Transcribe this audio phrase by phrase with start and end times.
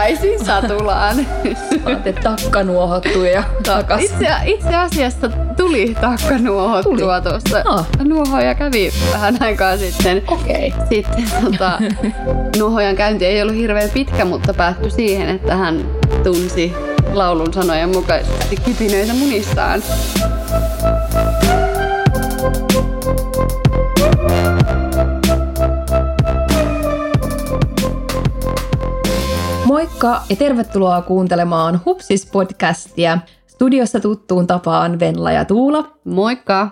[0.00, 1.26] takaisin Satulaan.
[1.86, 4.00] Olette takkanuohottuja takas.
[4.02, 7.62] Itse, itse asiassa tuli takkanuohottua tuossa.
[7.64, 7.86] Ah.
[8.04, 10.22] Nuohoja kävi vähän aikaa sitten.
[10.28, 10.72] Okei.
[10.76, 10.86] Okay.
[10.88, 11.78] Sitten tota,
[12.58, 15.86] nuohojan käynti ei ollut hirveän pitkä, mutta päättyi siihen, että hän
[16.24, 16.72] tunsi
[17.12, 19.82] laulun sanojen mukaisesti kipinöitä munissaan.
[30.02, 33.18] Moikka ja tervetuloa kuuntelemaan Hupsis-podcastia.
[33.46, 35.96] Studiossa tuttuun tapaan Venla ja Tuula.
[36.04, 36.68] Moikka!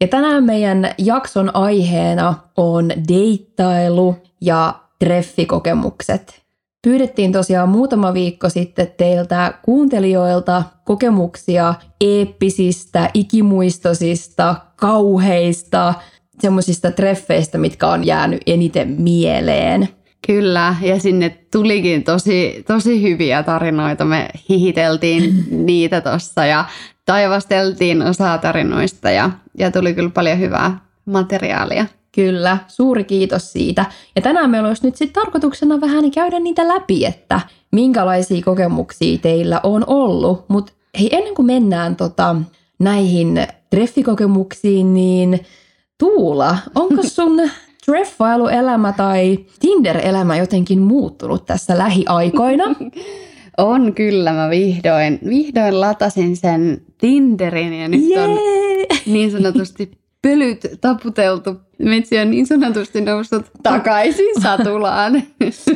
[0.00, 6.42] Ja tänään meidän jakson aiheena on deittailu ja treffikokemukset.
[6.82, 15.94] Pyydettiin tosiaan muutama viikko sitten teiltä kuuntelijoilta kokemuksia eeppisistä, ikimuistosista, kauheista,
[16.40, 19.88] semmoisista treffeistä, mitkä on jäänyt eniten mieleen.
[20.26, 24.04] Kyllä, ja sinne tulikin tosi, tosi hyviä tarinoita.
[24.04, 26.64] Me hihiteltiin niitä tuossa ja
[27.06, 31.86] taivasteltiin osaa tarinoista ja, ja tuli kyllä paljon hyvää materiaalia.
[32.14, 33.84] Kyllä, suuri kiitos siitä.
[34.16, 37.40] Ja tänään meillä olisi nyt sitten tarkoituksena vähän käydä niitä läpi, että
[37.72, 40.44] minkälaisia kokemuksia teillä on ollut.
[40.48, 42.36] Mutta hei, ennen kuin mennään tota,
[42.78, 45.40] näihin treffikokemuksiin, niin
[45.98, 47.50] Tuula, onko sun
[47.90, 52.64] treffailuelämä tai Tinder-elämä jotenkin muuttunut tässä lähiaikoina?
[53.58, 58.24] On kyllä, mä vihdoin, vihdoin latasin sen Tinderin ja nyt Jee!
[58.24, 58.38] on
[59.06, 59.90] niin sanotusti
[60.22, 61.60] pölyt taputeltu.
[61.78, 65.22] Metsi on niin sanotusti noussut takaisin Satulaan.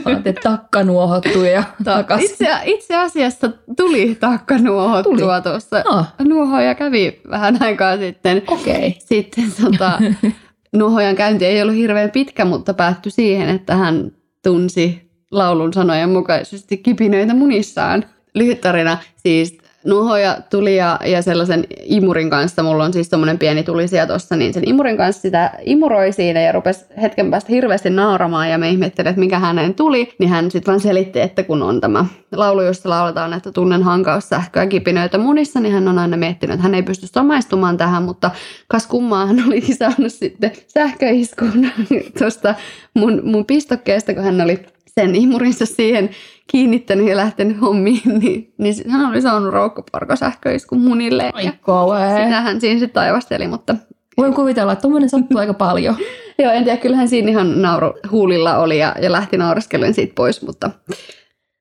[0.05, 2.23] Olette takkanuohottuja takas.
[2.23, 5.83] Itse, itse asiassa tuli takkanuohottua tuossa.
[5.89, 6.15] Ah.
[6.25, 8.43] Nuohoja kävi vähän aikaa sitten.
[8.47, 8.75] Okei.
[8.75, 8.93] Okay.
[8.99, 9.99] Sitten tota,
[10.75, 16.77] nuohojan käynti ei ollut hirveän pitkä, mutta päättyi siihen, että hän tunsi laulun sanojen mukaisesti
[16.77, 18.05] kipinöitä munissaan.
[18.35, 23.63] Lyhyt tarina, siis nuohoja tuli ja, ja sellaisen imurin kanssa, mulla on siis semmoinen pieni
[23.63, 28.51] tulisia tuossa, niin sen imurin kanssa sitä imuroi siinä ja rupesi hetken päästä hirveästi nauramaan
[28.51, 31.81] ja me ihmettelin, että mikä häneen tuli, niin hän sitten vaan selitti, että kun on
[31.81, 36.55] tämä laulu, jossa lauletaan, että tunnen hankaus sähköä kipinöitä munissa, niin hän on aina miettinyt,
[36.55, 38.31] että hän ei pysty samaistumaan tähän, mutta
[38.69, 41.67] kas kummaa hän oli saanut sitten sähköiskun
[42.19, 42.55] tuosta
[42.95, 46.11] mun, mun pistokkeesta, kun hän oli sen imurinsa siihen
[46.51, 51.31] kiinnittänyt ja lähtenyt hommiin, niin, niin hän oli saanut roukkuporkosähköiskun munille.
[51.35, 52.25] Ai ja kauhea.
[52.25, 53.77] sitä hän siinä sitten taivasteli, mutta
[54.17, 55.97] Voin kuvitella, että tuommoinen sattuu aika paljon.
[56.39, 60.43] joo, en tiedä, kyllähän siinä ihan nauru huulilla oli ja, ja lähti nauraskellen siitä pois,
[60.43, 60.71] mutta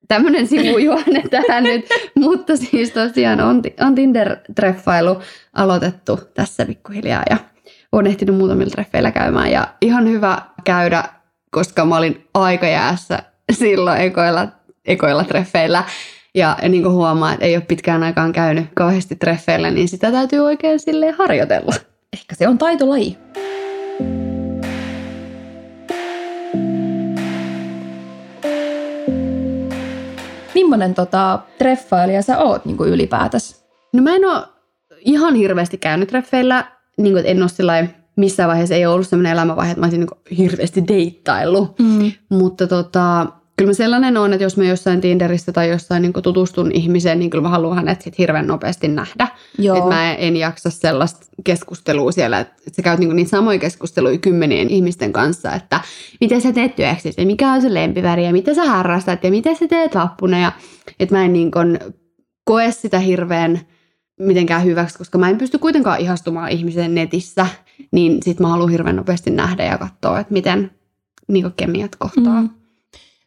[0.08, 1.86] tämmöinen sivujuonne tähän nyt.
[2.14, 5.20] Mutta siis tosiaan on, on Tinder-treffailu
[5.52, 7.36] aloitettu tässä pikkuhiljaa ja
[7.92, 11.04] olen ehtinyt muutamilla treffeillä käymään ja ihan hyvä käydä,
[11.54, 13.22] koska mä olin aika jäässä
[13.60, 14.48] silloin ekoilla,
[14.84, 15.84] ekoilla treffeillä.
[16.34, 20.12] Ja, ja niin kuin huomaa, että ei ole pitkään aikaan käynyt kauheasti treffeillä, niin sitä
[20.12, 21.74] täytyy oikein silleen harjoitella.
[22.12, 23.18] Ehkä se on taitolaji.
[30.54, 33.64] Millainen tota, treffailija sä oot niin kuin ylipäätäs?
[33.92, 34.42] No mä en ole
[35.00, 36.64] ihan hirveästi käynyt treffeillä,
[36.96, 37.50] niin kuin, en ole
[38.16, 41.78] missään vaiheessa ei ole ollut sellainen elämänvaihe, että mä olisin niin hirveästi deittaillut.
[41.78, 42.12] Mm.
[42.28, 43.26] Mutta tota,
[43.56, 47.30] kyllä mä sellainen on, että jos mä jossain Tinderissä tai jossain niin tutustun ihmiseen, niin
[47.30, 49.28] kyllä mä haluan hänet sit hirveän nopeasti nähdä.
[49.58, 49.76] Joo.
[49.76, 54.70] Että mä en jaksa sellaista keskustelua siellä, että sä käyt niin niitä samoja keskusteluja kymmenien
[54.70, 55.80] ihmisten kanssa, että
[56.20, 59.54] mitä sä teet työksi, ja mikä on sun lempiväri ja mitä sä harrastat ja mitä
[59.54, 60.38] sä teet vappuna.
[60.38, 60.52] Ja,
[61.00, 61.78] että mä en niin kuin
[62.44, 63.60] koe sitä hirveän
[64.20, 67.46] mitenkään hyväksi, koska mä en pysty kuitenkaan ihastumaan ihmiseen netissä,
[67.90, 70.70] niin sit mä haluan hirveän nopeasti nähdä ja katsoa, että miten
[71.28, 72.42] niin kemiat kohtaa.
[72.42, 72.50] Mm.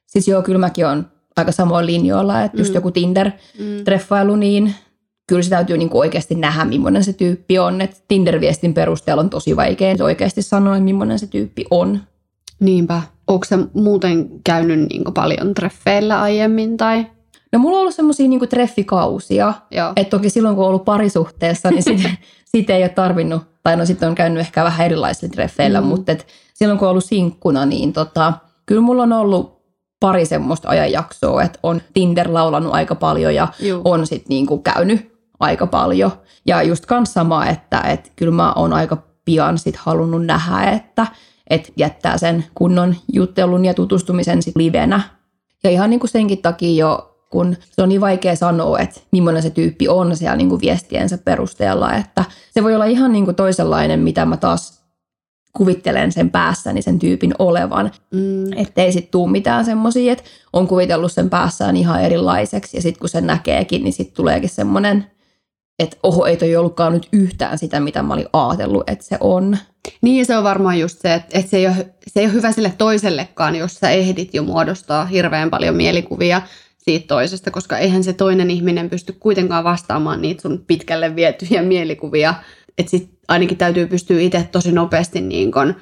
[0.08, 2.76] Siis joo, kyllä mäkin on aika samoin linjoilla, että just Mm.
[2.76, 4.76] joku Tinder-treffailu, niin
[5.28, 7.82] kyllä se täytyy niinku oikeasti nähdä, millainen se tyyppi on.
[7.82, 12.00] Et Tinder-viestin perusteella on tosi vaikea oikeasti sanoa, että millainen se tyyppi on.
[12.60, 13.02] Niinpä.
[13.28, 17.06] Onko sä muuten käynyt niin paljon treffeillä aiemmin tai?
[17.54, 19.54] No mulla on ollut semmoisia niinku treffikausia,
[19.96, 22.00] että toki silloin kun on ollut parisuhteessa, niin sit,
[22.56, 25.86] sit ei ole tarvinnut, tai no sitten on käynyt ehkä vähän erilaisilla treffeillä, Mm.
[25.86, 25.90] mm.
[25.90, 28.34] mutta et silloin kun on ollut sinkkuna, niin tota,
[28.66, 29.58] kyllä mulla on ollut
[30.00, 33.82] pari semmoista ajanjaksoa, että on Tinder laulanut aika paljon ja Juu.
[33.86, 36.12] on sitten niinku käynyt aika paljon.
[36.48, 41.08] Ja just kans sama, että et kyllä mä oon aika pian sit halunnut nähdä, että
[41.50, 45.02] et jättää sen kunnon juttelun ja tutustumisen sit livenä.
[45.64, 49.50] Ja ihan niinku senkin takia jo, kun se on niin vaikea sanoa, että millainen se
[49.50, 54.38] tyyppi on siellä niinku viestiensä perusteella, että se voi olla ihan niinku toisenlainen, mitä mä
[54.38, 54.78] taas
[55.58, 57.92] kuvittelen sen päässäni sen tyypin olevan.
[58.14, 58.54] Mm.
[58.56, 63.10] Ettei sitten tuu mitään semmoisia, että on kuvitellut sen päässään ihan erilaiseksi ja sitten kun
[63.10, 65.06] sen näkeekin, niin sitten tuleekin semmoinen,
[65.80, 69.58] että oho, ei toi ollutkaan nyt yhtään sitä, mitä mä olin ajatellut, että se on.
[70.02, 71.76] Niin se on varmaan just se, että, että se, ei ole,
[72.08, 76.42] se ei ole hyvä sille toisellekaan, jos sä ehdit jo muodostaa hirveän paljon mielikuvia
[76.88, 82.34] siitä toisesta, koska eihän se toinen ihminen pysty kuitenkaan vastaamaan niitä sun pitkälle vietyjä mielikuvia.
[82.78, 85.76] Että sit ainakin täytyy pystyä itse tosi nopeasti niin kun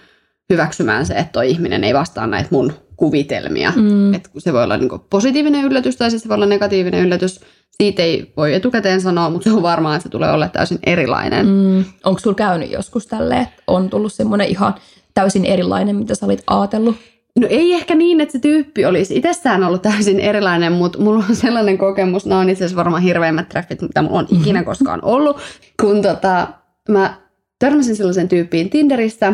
[0.49, 3.73] hyväksymään se, että toi ihminen ei vastaa näitä mun kuvitelmia.
[3.75, 4.13] Mm.
[4.13, 7.39] Että se voi olla niin positiivinen yllätys tai siis se voi olla negatiivinen yllätys.
[7.71, 11.47] Siitä ei voi etukäteen sanoa, mutta se on varmaan, että se tulee olla täysin erilainen.
[11.47, 11.85] Mm.
[12.03, 14.75] Onko sulla käynyt joskus tälleen, että on tullut semmoinen ihan
[15.13, 16.95] täysin erilainen, mitä sä olit ajatellut?
[17.39, 21.35] No ei ehkä niin, että se tyyppi olisi itsessään ollut täysin erilainen, mutta mulla on
[21.35, 25.37] sellainen kokemus, nämä on itse asiassa varmaan hirveimmät treffit, mitä mulla on ikinä koskaan ollut,
[25.81, 26.47] kun tota,
[26.89, 27.17] mä
[27.59, 29.33] törmäsin sellaisen tyyppiin Tinderissä,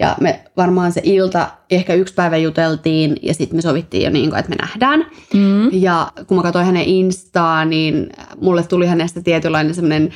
[0.00, 4.30] ja me varmaan se ilta, ehkä yksi päivä juteltiin ja sitten me sovittiin jo niin
[4.30, 5.06] kuin, että me nähdään.
[5.34, 5.68] Mm.
[5.72, 8.08] Ja kun mä katsoin hänen Instaa, niin
[8.40, 10.10] mulle tuli hänestä tietynlainen semmoinen,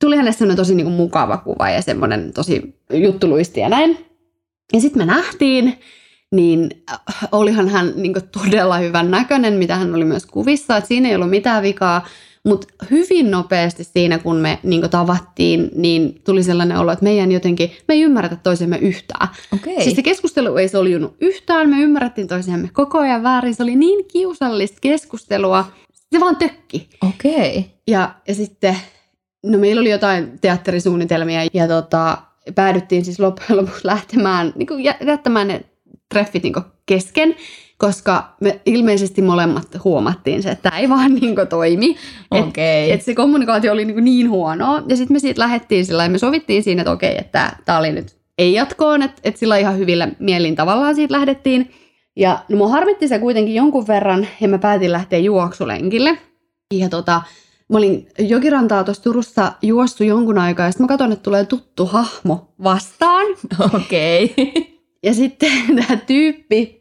[0.00, 4.06] tuli hänestä semmoinen tosi niin kuin mukava kuva ja semmoinen tosi juttuluisti ja näin.
[4.72, 5.78] Ja sitten me nähtiin,
[6.30, 6.98] niin äh,
[7.32, 11.30] olihan hän niin todella hyvän näköinen, mitä hän oli myös kuvissa, että siinä ei ollut
[11.30, 12.06] mitään vikaa.
[12.44, 17.70] Mutta hyvin nopeasti siinä, kun me niin tavattiin, niin tuli sellainen olo, että meidän jotenkin,
[17.88, 19.28] me ei ymmärretä toisemme yhtään.
[19.54, 19.74] Okay.
[19.82, 23.54] Siis se keskustelu ei soljunut yhtään, me ymmärrettiin toisiamme koko ajan väärin.
[23.54, 25.64] Se oli niin kiusallista keskustelua,
[26.12, 26.88] se vaan tökki.
[27.08, 27.58] Okei.
[27.58, 27.62] Okay.
[27.86, 28.76] Ja, ja sitten,
[29.46, 32.18] no meillä oli jotain teatterisuunnitelmia ja tota,
[32.54, 35.64] päädyttiin siis loppujen lopuksi lähtemään, niin kuin jättämään ne
[36.10, 36.54] treffit niin
[36.86, 37.36] kesken
[37.80, 41.96] koska me ilmeisesti molemmat huomattiin se, että tämä ei vaan niin toimi.
[42.30, 42.48] Okei.
[42.48, 42.84] Okay.
[42.84, 44.82] Että et se kommunikaatio oli niin, niin huonoa.
[44.88, 48.16] Ja sitten me siitä lähdettiin sillä me sovittiin siinä, että okei, että tämä oli nyt
[48.38, 51.70] ei jatkoon, että, että sillä ihan hyvillä mielin tavallaan siitä lähdettiin.
[52.16, 56.18] Ja no mua harmitti se kuitenkin jonkun verran, ja mä päätin lähteä juoksulenkille.
[56.74, 57.22] Ja tota,
[57.68, 61.86] mä olin Jokirantaa tuossa Turussa juossut jonkun aikaa, ja sitten mä katson, että tulee tuttu
[61.86, 63.26] hahmo vastaan.
[63.74, 64.34] Okei.
[64.38, 64.62] Okay.
[65.02, 65.50] Ja sitten
[65.86, 66.80] tämä tyyppi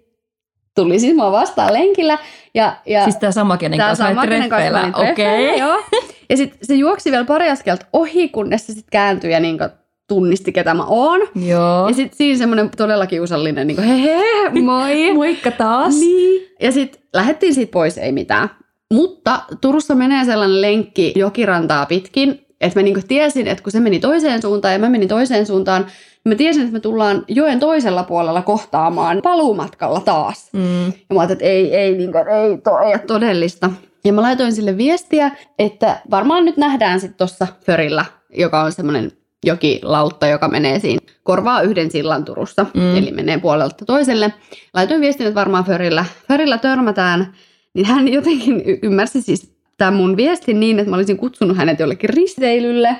[0.76, 2.18] tuli siis mua vastaan lenkillä.
[2.54, 5.46] Ja, ja siis tämä sama, kenen kanssa sama, kenen kanssa Okei.
[5.46, 5.60] Okay.
[5.60, 5.84] Joo.
[6.30, 9.64] Ja sitten se juoksi vielä pari askelta ohi, kunnes se sitten kääntyi ja niinku
[10.08, 11.20] tunnisti, ketä mä oon.
[11.46, 11.88] Joo.
[11.88, 15.12] Ja sitten siinä semmoinen todella kiusallinen, niin kuin hehe, moi.
[15.14, 15.96] Moikka taas.
[16.00, 16.48] Niin.
[16.62, 18.50] Ja sitten lähdettiin siitä pois, ei mitään.
[18.94, 24.00] Mutta Turussa menee sellainen lenkki jokirantaa pitkin, että mä niinku tiesin, että kun se meni
[24.00, 25.86] toiseen suuntaan ja mä menin toiseen suuntaan,
[26.26, 30.50] mä tiesin, että me tullaan joen toisella puolella kohtaamaan paluumatkalla taas.
[30.54, 30.86] Mm.
[30.86, 33.70] Ja mä ajattelin, että ei, ei, niin kuin, ei, to, ei ole todellista.
[34.06, 39.12] Ja mä laitoin sille viestiä, että varmaan nyt nähdään sitten tuossa Förillä, joka on semmoinen
[39.46, 42.98] jokilautta, joka menee siinä, korvaa yhden sillan Turussa, mm.
[42.98, 44.34] eli menee puolelta toiselle.
[44.74, 47.34] Laitoin viestin, että varmaan Förillä, Förillä törmätään,
[47.74, 52.10] niin hän jotenkin ymmärsi siis tämän mun viestin niin, että mä olisin kutsunut hänet jollekin
[52.10, 52.96] risteilylle.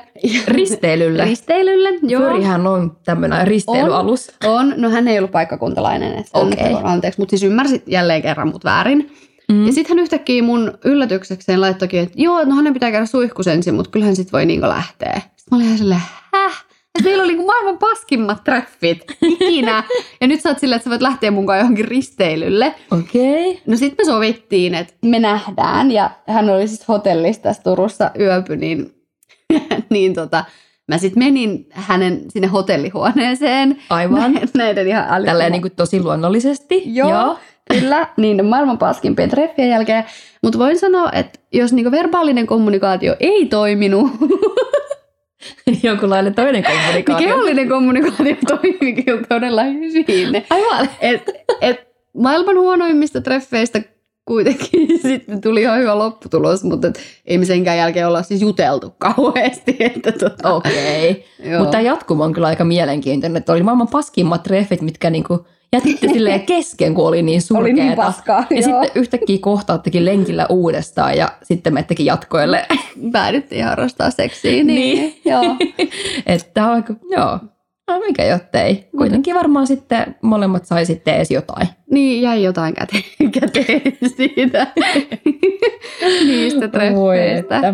[0.48, 1.26] Risteilylle?
[1.30, 2.22] risteilylle, joo.
[2.22, 4.32] Förihän on tämmöinen risteilyalus.
[4.46, 6.74] On, on, no hän ei ollut paikkakuntalainen, että okay.
[6.74, 9.12] on, anteeksi, mutta siis ymmärsi jälleen kerran mut väärin.
[9.52, 9.66] Mm.
[9.66, 13.74] Ja sitten hän yhtäkkiä mun yllätyksekseen laittokin, että joo, no hänen pitää käydä suihkus ensin,
[13.74, 15.14] mutta kyllähän sit voi niinku lähteä.
[15.14, 16.02] Sitten mä olin ihan silleen,
[16.34, 16.66] häh?
[16.98, 19.84] Et meillä oli niinku maailman paskimmat treffit ikinä.
[20.22, 22.76] ja nyt sä oot silleen, että sä voit lähteä mukaan johonkin risteilylle.
[22.92, 23.52] Okei.
[23.52, 23.62] Okay.
[23.68, 25.92] No sitten me sovittiin, että me nähdään.
[25.92, 28.94] Ja hän oli siis hotellissa tässä Turussa yöpy, niin,
[29.90, 30.46] niin tota,
[30.88, 33.82] mä sitten menin hänen sinne hotellihuoneeseen.
[33.90, 34.40] Aivan.
[34.54, 35.26] Näiden ihan älyttömän.
[35.26, 36.84] Tälleen niin kuin tosi luonnollisesti.
[36.86, 37.10] Joo.
[37.10, 37.38] Joo.
[37.74, 40.04] Kyllä, niin maailman paskimpien treffien jälkeen.
[40.44, 44.12] Mutta voin sanoa, että jos niinku verbaalinen kommunikaatio ei toiminut,
[45.84, 47.28] Jonkunlainen toinen kommunikaatio.
[47.28, 50.46] Kehollinen kommunikaatio toimii kyllä todella hyvin.
[50.50, 50.90] Aivan.
[51.02, 51.30] Et,
[51.62, 53.82] et maailman huonoimmista treffeistä
[54.26, 58.96] kuitenkin sitten tuli ihan hyvä lopputulos, mutta et ei me senkään jälkeen olla siis juteltu
[58.98, 59.78] kauheasti.
[59.80, 61.26] Että tota, Okei.
[61.40, 61.58] Okay.
[61.58, 66.08] Mutta tämä jatkuma on kyllä aika mielenkiintoinen, että oli maailman paskimmat treffit, mitkä niinku jätitte
[66.14, 67.82] silleen kesken, kun oli niin surkeeta.
[67.82, 68.62] Oli niin paskaa, Ja joo.
[68.84, 72.66] sitten yhtäkkiä kohtaattekin lenkillä uudestaan ja sitten mettekin jatkoille.
[73.12, 74.52] Päädyttiin harrastaa seksiä.
[74.52, 75.22] Niin, niin.
[75.26, 75.56] joo.
[76.26, 77.40] että on aika, joo.
[77.88, 78.88] No mikä jottei.
[78.98, 81.68] Kuitenkin varmaan sitten molemmat sai sitten edes jotain.
[81.92, 83.82] Niin, jäi jotain käteen, käteen
[84.18, 84.68] siitä.
[86.28, 87.74] Niistä treffeistä.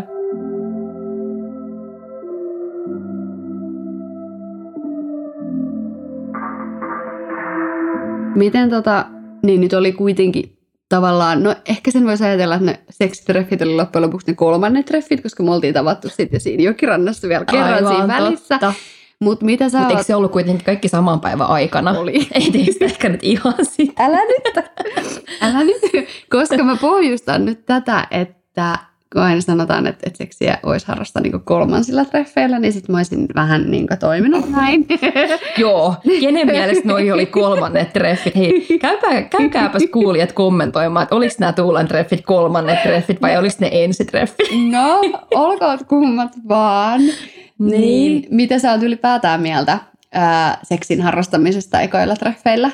[8.35, 9.05] Miten tota,
[9.43, 10.57] niin nyt oli kuitenkin
[10.89, 15.21] tavallaan, no ehkä sen voisi ajatella, että ne seksitreffit oli loppujen lopuksi ne kolmannet treffit,
[15.21, 18.59] koska me oltiin tavattu sitten siinä jokirannassa vielä kerran Aivan, siinä välissä.
[18.59, 18.73] Totta.
[19.19, 19.97] Mutta mitä sä Mutta oot...
[19.97, 21.91] eikö se ollut kuitenkin kaikki saman päivän aikana?
[21.91, 22.27] Oli.
[22.33, 24.03] Ei teistä ehkä nyt ihan sitä.
[24.03, 24.65] Älä nyt!
[25.41, 25.81] Älä nyt!
[26.29, 28.77] Koska mä pohjustan nyt tätä, että
[29.15, 33.27] kun aina sanotaan, että, että seksiä olisi harrastaa niin kolmansilla treffeillä, niin sitten mä olisin
[33.35, 34.87] vähän niin toiminut näin.
[35.57, 38.35] Joo, kenen mielestä noi oli kolmannet treffit?
[38.35, 43.69] Hei, käypä, käykääpäs kuulijat kommentoimaan, että oliko nämä Tuulan treffit kolmannet treffit vai oliko ne
[43.71, 44.47] ensitreffit?
[44.71, 45.01] No,
[45.33, 47.01] olkoot kummat vaan.
[47.01, 47.81] Niin.
[47.81, 48.27] niin.
[48.31, 49.79] Mitä sä oot ylipäätään mieltä
[50.13, 52.71] ää, seksin harrastamisesta ekoilla treffeillä?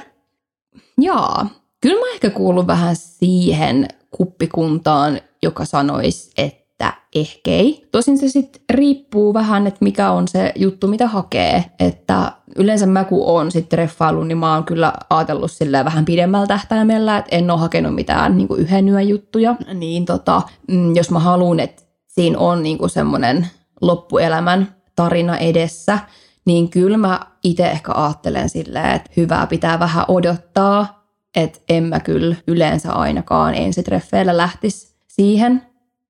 [1.01, 1.49] Jaa,
[1.81, 7.87] kyllä mä ehkä kuulun vähän siihen kuppikuntaan, joka sanoisi, että ehkä ei.
[7.91, 11.65] Tosin se sitten riippuu vähän, että mikä on se juttu, mitä hakee.
[11.79, 16.47] Että yleensä mä kun oon sitten treffailu, niin mä oon kyllä ajatellut silleen vähän pidemmällä
[16.47, 19.55] tähtäimellä, että en ole hakenut mitään niin yhden yön juttuja.
[19.73, 23.47] Niin tota, mm, jos mä haluan, että siinä on niin semmoinen
[23.81, 25.99] loppuelämän tarina edessä,
[26.45, 31.00] niin kyllä mä itse ehkä ajattelen silleen, että hyvää pitää vähän odottaa,
[31.35, 35.61] että en mä kyllä yleensä ainakaan ensitreffeillä lähtisi siihen.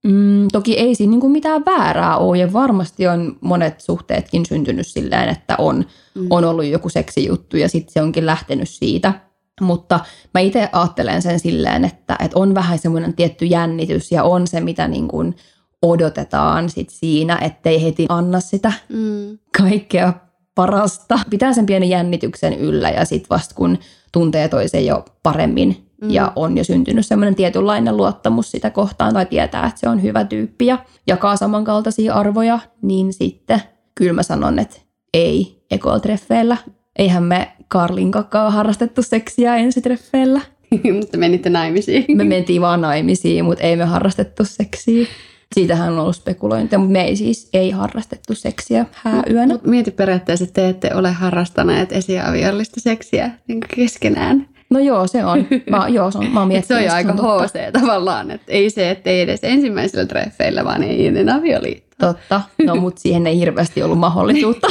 [0.04, 5.30] Mm, toki ei siinä niinku mitään väärää ole ja varmasti on monet suhteetkin syntynyt silleen,
[5.30, 5.86] että on,
[6.16, 6.28] mm.
[6.30, 9.14] on ollut joku seksijuttu ja sitten se onkin lähtenyt siitä.
[9.62, 10.00] Mutta
[10.34, 14.62] mä itse ajattelen sen silleen, että, että on vähän semmoinen tietty jännitys ja on se,
[14.62, 15.36] mitä niin kuin
[15.82, 19.38] odotetaan sit siinä, ettei heti anna sitä mm.
[19.58, 20.14] kaikkea
[20.56, 21.20] parasta.
[21.30, 23.78] Pitää sen pienen jännityksen yllä ja sitten vasta kun
[24.12, 26.12] tuntee toisen jo paremmin mm.
[26.12, 30.24] ja on jo syntynyt semmoinen tietynlainen luottamus sitä kohtaan tai tietää, että se on hyvä
[30.24, 33.62] tyyppi ja jakaa samankaltaisia arvoja, niin sitten
[33.96, 34.78] kyllä mä sanon, että
[35.14, 36.58] ei ekotreffeillä.
[36.96, 40.42] Eihän me Karlin kakaa harrastettu seksiä ensitreffeillä.
[41.00, 42.06] mutta menitte naimisiin.
[42.18, 45.08] Me mentiin vaan naimisiin, mutta ei me harrastettu seksiä.
[45.56, 49.54] Siitähän on ollut spekulointia, mutta me ei siis ei harrastettu seksiä hääyönä.
[49.54, 54.48] Mut mieti periaatteessa, että te ette ole harrastaneet esiaviallista seksiä niin keskenään.
[54.70, 55.48] No joo, se on.
[55.70, 58.90] Mä, joo, se on, mä oon se on jo aika HC tavallaan, että ei se,
[58.90, 62.14] että ei edes ensimmäisillä treffeillä, vaan ei ennen avioliittoa.
[62.14, 64.68] Totta, no mutta siihen ei hirveästi ollut mahdollisuutta.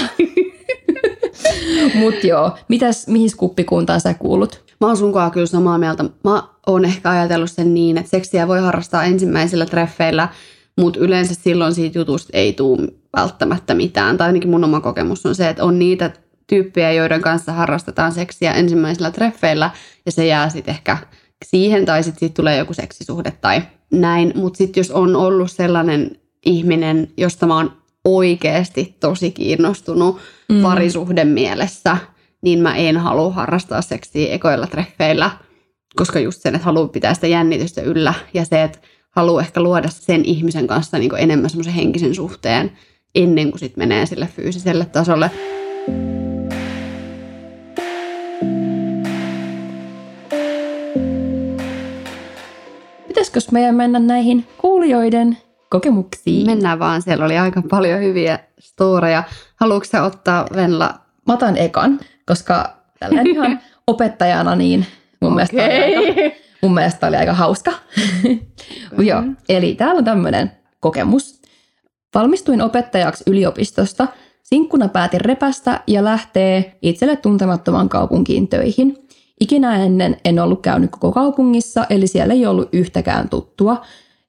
[1.95, 4.65] Mutta joo, mitäs, mihin kuppikuntaan sä kuulut?
[4.81, 6.05] Mä oon sunkaan kyllä samaa mieltä.
[6.25, 10.29] Mä oon ehkä ajatellut sen niin, että seksiä voi harrastaa ensimmäisillä treffeillä,
[10.81, 14.17] mutta yleensä silloin siitä jutusta ei tule välttämättä mitään.
[14.17, 16.11] Tai ainakin mun oma kokemus on se, että on niitä
[16.47, 19.71] tyyppejä, joiden kanssa harrastetaan seksiä ensimmäisillä treffeillä,
[20.07, 20.99] ja se jää sitten ehkä
[21.45, 24.33] siihen, tai sitten siitä tulee joku seksisuhde tai näin.
[24.37, 26.11] Mutta sitten jos on ollut sellainen
[26.47, 27.73] ihminen, josta mä oon
[28.05, 30.19] oikeasti tosi kiinnostunut
[30.49, 30.63] mm.
[30.63, 31.97] parisuhden mielessä,
[32.43, 35.31] niin mä en halua harrastaa seksiä ekoilla treffeillä,
[35.97, 38.79] koska just sen, että haluaa pitää sitä jännitystä yllä ja se, että
[39.11, 42.73] haluaa ehkä luoda sen ihmisen kanssa niin enemmän semmoisen henkisen suhteen
[43.15, 45.31] ennen kuin sit menee sille fyysiselle tasolle.
[53.09, 55.39] Pitäisikö meidän mennä näihin kuulijoiden
[55.71, 56.47] kokemuksiin?
[56.47, 59.23] Mennään vaan, siellä oli aika paljon hyviä storeja.
[59.57, 60.95] Haluatko sä ottaa Venla?
[61.27, 64.87] Mä otan ekan, koska tällä ihan opettajana niin
[65.21, 65.47] mun, okay.
[65.57, 67.73] mielestä aika, mun mielestä oli aika hauska.
[68.99, 71.41] Joo, eli täällä on tämmöinen kokemus.
[72.15, 74.09] Valmistuin opettajaksi yliopistosta.
[74.43, 78.97] Sinkkuna päätin repästä ja lähtee itselle tuntemattoman kaupunkiin töihin.
[79.41, 83.83] Ikinä ennen en ollut käynyt koko kaupungissa, eli siellä ei ollut yhtäkään tuttua.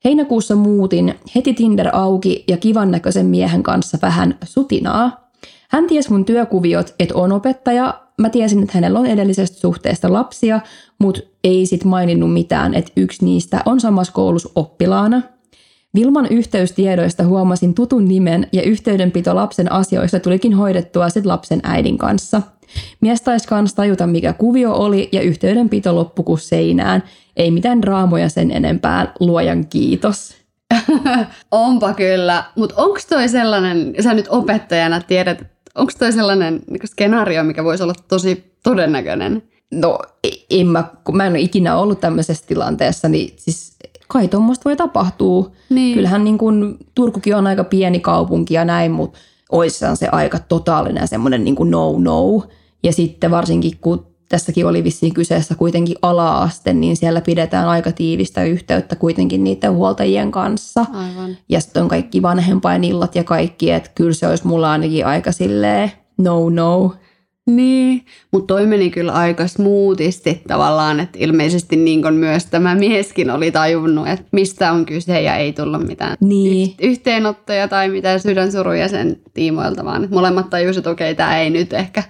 [0.06, 5.32] Heinäkuussa muutin heti Tinder auki ja kivan näköisen miehen kanssa vähän sutinaa.
[5.70, 8.02] Hän ties mun työkuviot, että on opettaja.
[8.18, 10.60] Mä tiesin, että hänellä on edellisestä suhteesta lapsia,
[11.02, 15.22] mutta ei sit maininnut mitään, että yksi niistä on samassa koulussa oppilaana.
[15.96, 22.42] Vilman yhteystiedoista huomasin tutun nimen ja yhteydenpito lapsen asioista tulikin hoidettua sit lapsen äidin kanssa.
[23.02, 27.04] Mies taisi kans tajuta, mikä kuvio oli ja yhteydenpito loppu seinään.
[27.38, 30.36] Ei mitään raamoja sen enempää, luojan kiitos.
[31.52, 35.44] Onpa kyllä, mutta onko toi sellainen, sä nyt opettajana tiedät,
[35.76, 39.51] onko toi sellainen niin skenaario, mikä voisi olla tosi todennäköinen?
[39.72, 40.00] No
[40.50, 44.76] en mä, kun mä en ole ikinä ollut tämmöisessä tilanteessa, niin siis kai tuommoista voi
[44.76, 45.52] tapahtua.
[45.70, 45.94] Niin.
[45.94, 49.20] Kyllähän niin kun, Turkukin on aika pieni kaupunki ja näin, mutta
[49.52, 52.44] oissaan se aika totaalinen semmoinen niin no-no.
[52.84, 58.44] Ja sitten varsinkin kun tässäkin oli vissiin kyseessä kuitenkin ala-aste, niin siellä pidetään aika tiivistä
[58.44, 60.86] yhteyttä kuitenkin niiden huoltajien kanssa.
[60.94, 61.38] Aivan.
[61.50, 65.92] Ja sitten on kaikki vanhempainillat ja kaikki, että kyllä se olisi mulla ainakin aika silleen
[66.18, 66.94] no no.
[67.56, 73.52] Niin, mutta toi meni kyllä aika smoothisti tavallaan, että ilmeisesti niin myös tämä mieskin oli
[73.52, 76.74] tajunnut, että mistä on kyse ja ei tullut mitään Niin.
[76.82, 81.74] yhteenottoja tai mitään sydänsuruja sen tiimoilta, vaan että molemmat tajusivat, että okei, tämä ei nyt
[81.74, 82.04] ehkä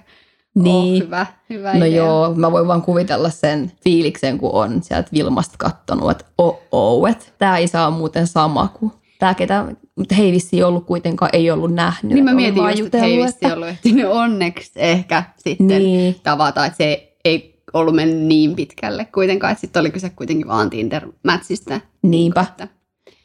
[0.54, 0.94] Niin.
[1.02, 1.96] ole hyvä, hyvä No idea.
[2.04, 7.08] joo, mä voin vaan kuvitella sen fiiliksen, kun on sieltä Vilmasta kattonut, että oh, oh
[7.10, 9.64] että tämä isä on muuten sama kuin tämä, ketä,
[9.96, 12.12] mutta he ei vissiin ollut kuitenkaan, ei ollut nähnyt.
[12.12, 13.18] Niin mä mietin just, että he ei
[13.52, 16.16] ollut ehtinyt onneksi ehkä sitten Niin.
[16.22, 20.70] tavata, että se ei ollut mennyt niin pitkälle kuitenkaan, että sitten oli kyse kuitenkin vaan
[20.70, 21.80] Tinder-mätsistä.
[22.02, 22.40] Niinpä.
[22.40, 22.68] Että,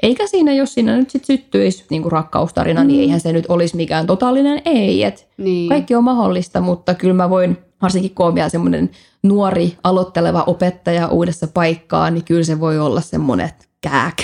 [0.04, 2.88] Eikä siinä, jos siinä nyt sitten syttyisi niin kuin rakkaustarina, mm.
[2.88, 5.04] niin eihän se nyt olisi mikään totaalinen ei.
[5.04, 5.70] Et niin.
[5.70, 8.90] kaikki on mahdollista, mutta kyllä mä voin, varsinkin kun on vielä semmoinen
[9.24, 14.18] nuori aloitteleva opettaja uudessa paikkaa, niin kyllä se voi olla semmoinen että kääk.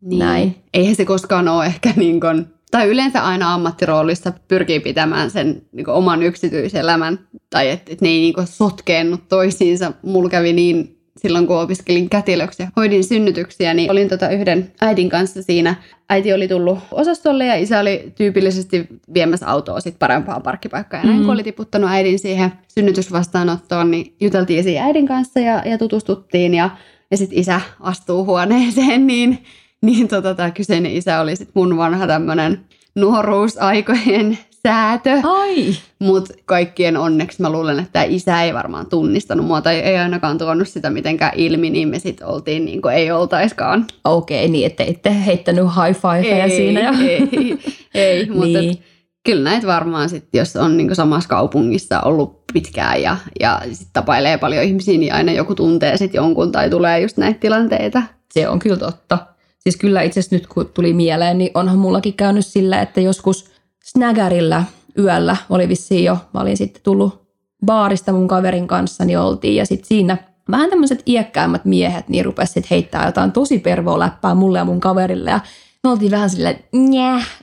[0.00, 0.18] Niin.
[0.18, 0.56] Näin.
[0.74, 5.84] Eihän se koskaan ole ehkä niin kuin, tai yleensä aina ammattiroolissa pyrkii pitämään sen niin
[5.84, 7.18] kuin oman yksityiselämän,
[7.50, 9.92] tai että et ne ei niin kuin sotkeennu toisiinsa.
[10.02, 15.08] Mulla kävi niin silloin, kun opiskelin kätilöksi ja hoidin synnytyksiä, niin olin tota yhden äidin
[15.08, 15.74] kanssa siinä.
[16.10, 21.00] Äiti oli tullut osastolle ja isä oli tyypillisesti viemässä autoa sit parempaan parkkipaikkaan.
[21.02, 21.24] Ja näin Mhm.
[21.26, 26.54] kun oli tiputtanut äidin siihen synnytysvastaanottoon, niin juteltiin siinä äidin kanssa ja, ja tutustuttiin.
[26.54, 26.70] Ja,
[27.10, 29.38] ja sitten isä astuu huoneeseen, niin
[29.86, 32.60] niin tota, tämä kyseinen isä oli sit mun vanha tämmönen
[32.94, 35.10] nuoruusaikojen säätö.
[35.22, 35.74] Ai!
[35.98, 40.38] Mutta kaikkien onneksi mä luulen, että tämä isä ei varmaan tunnistanut mua tai ei ainakaan
[40.38, 43.86] tuonut sitä mitenkään ilmi, niin me sitten oltiin niin kuin ei oltaiskaan.
[44.04, 46.80] Okei, niin että ette heittänyt high fiveja siinä.
[46.80, 46.92] Ja...
[47.08, 47.58] ei,
[47.94, 48.82] ei mutta Niin.
[49.24, 54.38] kyllä näitä varmaan sitten, jos on niin samassa kaupungissa ollut pitkään ja, ja sit tapailee
[54.38, 58.02] paljon ihmisiä, niin aina joku tuntee sitten jonkun tai tulee just näitä tilanteita.
[58.32, 59.18] Se on kyllä totta.
[59.60, 63.50] Siis kyllä itse asiassa nyt kun tuli mieleen, niin onhan mullakin käynyt sillä, että joskus
[63.84, 64.64] Snaggerillä
[64.98, 67.20] yöllä oli vissiin jo, mä olin sitten tullut
[67.66, 70.16] baarista mun kaverin kanssa, niin oltiin ja sitten siinä
[70.50, 75.30] vähän tämmöiset iäkkäämmät miehet niin rupesivat heittää jotain tosi pervoa läppää mulle ja mun kaverille
[75.30, 75.40] ja
[75.84, 76.64] me oltiin vähän silleen,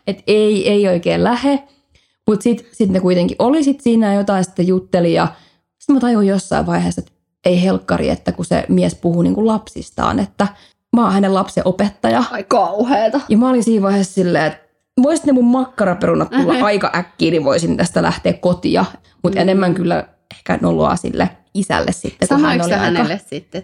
[0.07, 1.63] että ei, ei oikein lähe.
[2.27, 5.27] Mutta sitten sit ne kuitenkin oli sit siinä jotain sitten jutteli ja
[5.79, 7.11] sitten mä tajuin jossain vaiheessa, että
[7.45, 10.47] ei helkkari, että kun se mies puhuu niin kuin lapsistaan, että
[10.95, 12.23] mä oon hänen lapsen opettaja.
[12.31, 13.19] Ai kauheeta.
[13.29, 14.67] Ja mä olin siinä vaiheessa silleen, että
[15.03, 18.85] voisit ne mun makkaraperunat tulla aika äkkiä, niin voisin tästä lähteä kotia.
[19.23, 19.41] Mutta Mm.
[19.41, 20.03] enemmän kyllä
[20.35, 22.77] ehkä noloa sille isälle sitten, kun hän sä aika...
[22.77, 23.63] hänelle sitten,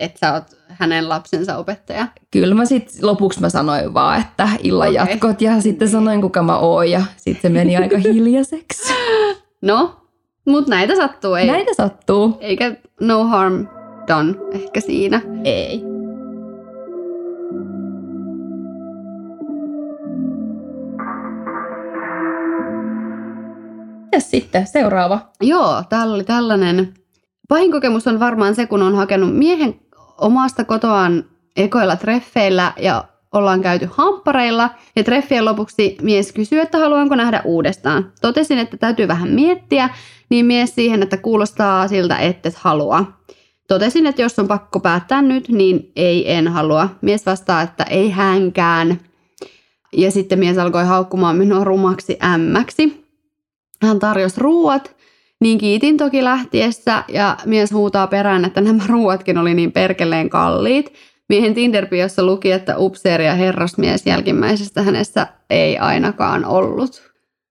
[0.00, 2.06] että sä oot hänen lapsensa opettaja?
[2.30, 4.96] Kyllä mä sitten lopuksi mä sanoin vaan, että illan Okei.
[5.12, 8.92] jatkot ja sitten sanoin kuka mä oon ja sitten se meni aika hiljaiseksi.
[9.62, 9.96] No,
[10.48, 12.36] mutta näitä sattuu, ei, Näitä sattuu.
[12.40, 13.66] eikä no harm
[14.08, 15.20] done ehkä siinä.
[15.44, 15.91] Ei.
[24.12, 25.20] Ja sitten seuraava.
[25.40, 26.94] Joo, täällä oli tällainen.
[27.48, 29.80] Pahin kokemus on varmaan se, kun on hakenut miehen
[30.18, 31.24] omasta kotoaan
[31.56, 34.70] ekoilla treffeillä ja ollaan käyty hamppareilla.
[34.96, 38.12] Ja treffien lopuksi mies kysyy, että haluanko nähdä uudestaan.
[38.20, 39.90] Totesin, että täytyy vähän miettiä,
[40.28, 43.04] niin mies siihen, että kuulostaa siltä, että et halua.
[43.68, 46.88] Totesin, että jos on pakko päättää nyt, niin ei en halua.
[47.00, 49.00] Mies vastaa, että ei hänkään.
[49.92, 53.01] Ja sitten mies alkoi haukkumaan minua rumaksi ämmäksi.
[53.82, 54.96] Hän tarjosi ruuat,
[55.40, 60.92] niin kiitin toki lähtiessä ja mies huutaa perään, että nämä ruuatkin oli niin perkeleen kalliit.
[61.28, 61.86] Miehen tinder
[62.20, 67.02] luki, että upseeri ja herrasmies jälkimmäisestä hänessä ei ainakaan ollut.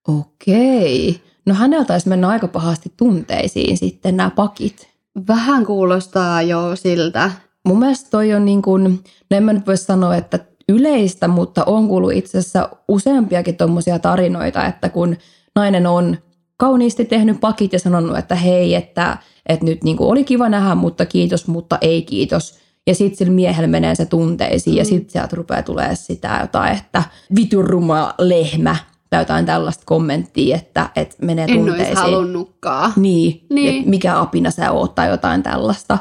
[0.07, 1.21] Okei.
[1.45, 4.89] No hänellä taisi mennä aika pahasti tunteisiin sitten nämä pakit.
[5.27, 7.31] Vähän kuulostaa jo siltä.
[7.65, 8.83] Mun mielestä toi on niin kuin,
[9.29, 10.39] no en mä nyt voi sanoa, että
[10.69, 15.17] yleistä, mutta on kuullut itse asiassa useampiakin tuommoisia tarinoita, että kun
[15.55, 16.17] nainen on
[16.57, 20.75] kauniisti tehnyt pakit ja sanonut, että hei, että, että nyt niin kuin oli kiva nähdä,
[20.75, 22.59] mutta kiitos, mutta ei kiitos.
[22.87, 24.77] Ja sitten sillä miehellä menee se tunteisiin mm.
[24.77, 27.03] ja sitten sieltä rupeaa tulee sitä jotain, että
[27.35, 28.75] vituruma lehmä
[29.09, 31.97] tai jotain tällaista kommenttia, että, että menee En olisi tunteisiin.
[31.97, 32.93] halunnutkaan.
[32.95, 33.77] Niin, Niin.
[33.77, 35.97] että mikä apina sä oot tai jotain tällaista.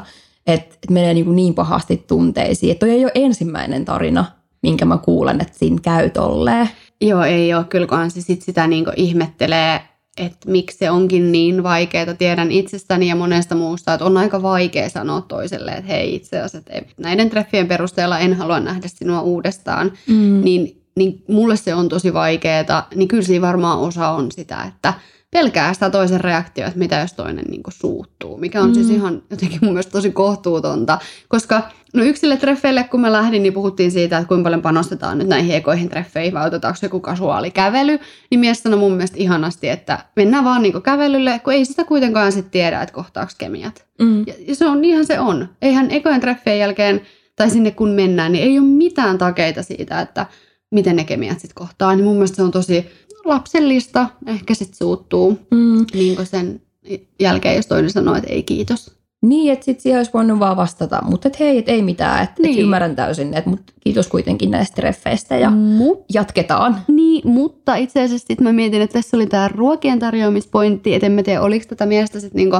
[0.47, 2.71] Että et menee niin, niin pahasti tunteisiin.
[2.71, 4.25] Että toi ei ole ensimmäinen tarina,
[4.63, 6.69] minkä mä kuulen, että siinä käy tolleen.
[7.01, 7.63] Joo, ei ole.
[7.63, 9.81] Kyllä kunhan se sit sitä niinku ihmettelee,
[10.17, 12.13] että miksi se onkin niin vaikeaa.
[12.13, 16.57] Tiedän itsestäni ja monesta muusta, että on aika vaikea sanoa toiselle, että hei itse asiassa,
[16.57, 19.91] että ei- näiden treffien perusteella en halua nähdä sinua uudestaan.
[20.07, 20.41] Mm.
[20.43, 22.87] Niin, niin mulle se on tosi vaikeaa.
[22.95, 24.93] Niin kyllä siinä varmaan osa on sitä, että
[25.31, 28.73] pelkää sitä toisen reaktiota, että mitä jos toinen niin kuin suuttuu, mikä on mm.
[28.73, 31.61] siis ihan jotenkin mun mielestä tosi kohtuutonta, koska
[31.93, 35.55] no yksille treffeille, kun mä lähdin, niin puhuttiin siitä, että kuinka paljon panostetaan nyt näihin
[35.55, 37.99] ekoihin treffeihin, vai otetaanko joku kasuaali kävely,
[38.31, 42.31] niin mies sanoi mun mielestä ihanasti, että mennään vaan niin kävelylle, kun ei sitä kuitenkaan
[42.31, 43.85] sitten tiedä, että kohtaako kemiat.
[44.01, 44.23] Mm.
[44.27, 45.49] Ja, ja se on ihan se on.
[45.61, 47.01] Eihän ekojen treffien jälkeen,
[47.35, 50.25] tai sinne kun mennään, niin ei ole mitään takeita siitä, että
[50.71, 51.95] miten ne kemiat sitten kohtaa.
[51.95, 52.89] Niin mun mielestä se on tosi
[53.25, 55.85] lapsellista, ehkä sitten suuttuu mm.
[55.93, 56.61] niin sen
[57.19, 59.01] jälkeen, jos toinen sanoo, että ei kiitos.
[59.21, 62.41] Niin, että sitten siihen olisi voinut vaan vastata, mutta et hei, et ei mitään, että
[62.41, 62.53] niin.
[62.53, 66.77] et ymmärrän täysin, että mut kiitos kuitenkin näistä treffeistä ja Mut, jatketaan.
[66.87, 71.11] Niin, mutta itse asiassa sit mä mietin, että tässä oli tämä ruokien tarjoamispointti, että en
[71.11, 72.57] mä tiedä, oliko tätä miestä sitten niinku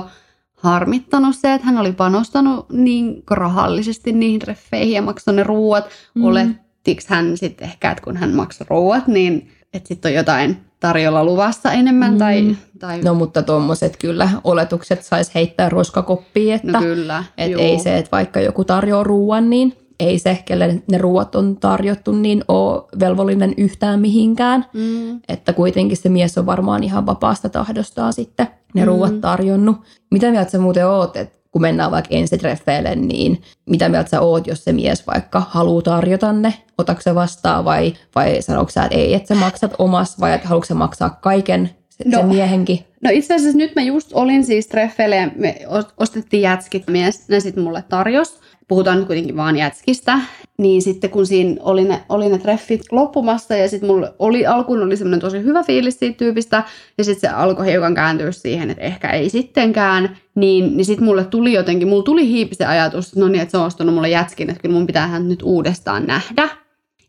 [0.54, 5.86] harmittanut se, että hän oli panostanut niin rahallisesti niihin treffeihin ja maksanut ne ruuat.
[6.16, 6.24] Mm.
[6.24, 11.24] Olettiks hän sitten ehkä, että kun hän maksoi ruuat, niin että sitten on jotain tarjolla
[11.24, 12.12] luvassa enemmän.
[12.12, 12.18] Mm.
[12.18, 13.02] Tai, tai...
[13.02, 18.12] No mutta tuommoiset kyllä oletukset saisi heittää roskakoppiin, että no kyllä, et ei se, että
[18.12, 23.54] vaikka joku tarjoaa ruoan, niin ei se, kelle ne ruuat on tarjottu, niin ole velvollinen
[23.58, 24.66] yhtään mihinkään.
[24.74, 25.20] Mm.
[25.28, 28.88] Että kuitenkin se mies on varmaan ihan vapaasta tahdostaan sitten ne mm.
[28.88, 29.78] ruuat tarjonnut.
[30.12, 34.48] Mitä mieltä sä muuten oot, että kun mennään vaikka ensitreffeille, niin mitä mieltä sä oot,
[34.48, 36.54] jos se mies vaikka haluaa tarjota ne?
[36.78, 40.48] Otatko se vastaan vai, vai sanoiko sä, että ei, että sä maksat omas vai että
[40.48, 41.70] haluatko maksaa kaiken
[42.06, 42.80] no, sen miehenkin?
[43.04, 45.56] No itse asiassa nyt mä just olin siis treffeille ja me
[45.98, 50.20] ostettiin jätskit mies, ne sitten mulle tarjos puhutaan nyt kuitenkin vaan jätskistä,
[50.58, 54.84] niin sitten kun siinä oli ne, oli ne treffit loppumassa ja sitten mulla oli, alkuun
[54.84, 56.64] oli semmoinen tosi hyvä fiilis siitä tyypistä
[56.98, 61.26] ja sitten se alkoi hiukan kääntyä siihen, että ehkä ei sittenkään, niin, niin sitten mulle
[61.26, 64.10] tuli jotenkin, mulla tuli hiipi se ajatus, että no niin, että se on ostanut mulle
[64.10, 66.50] jätskin, että kyllä mun pitää hän nyt uudestaan nähdä.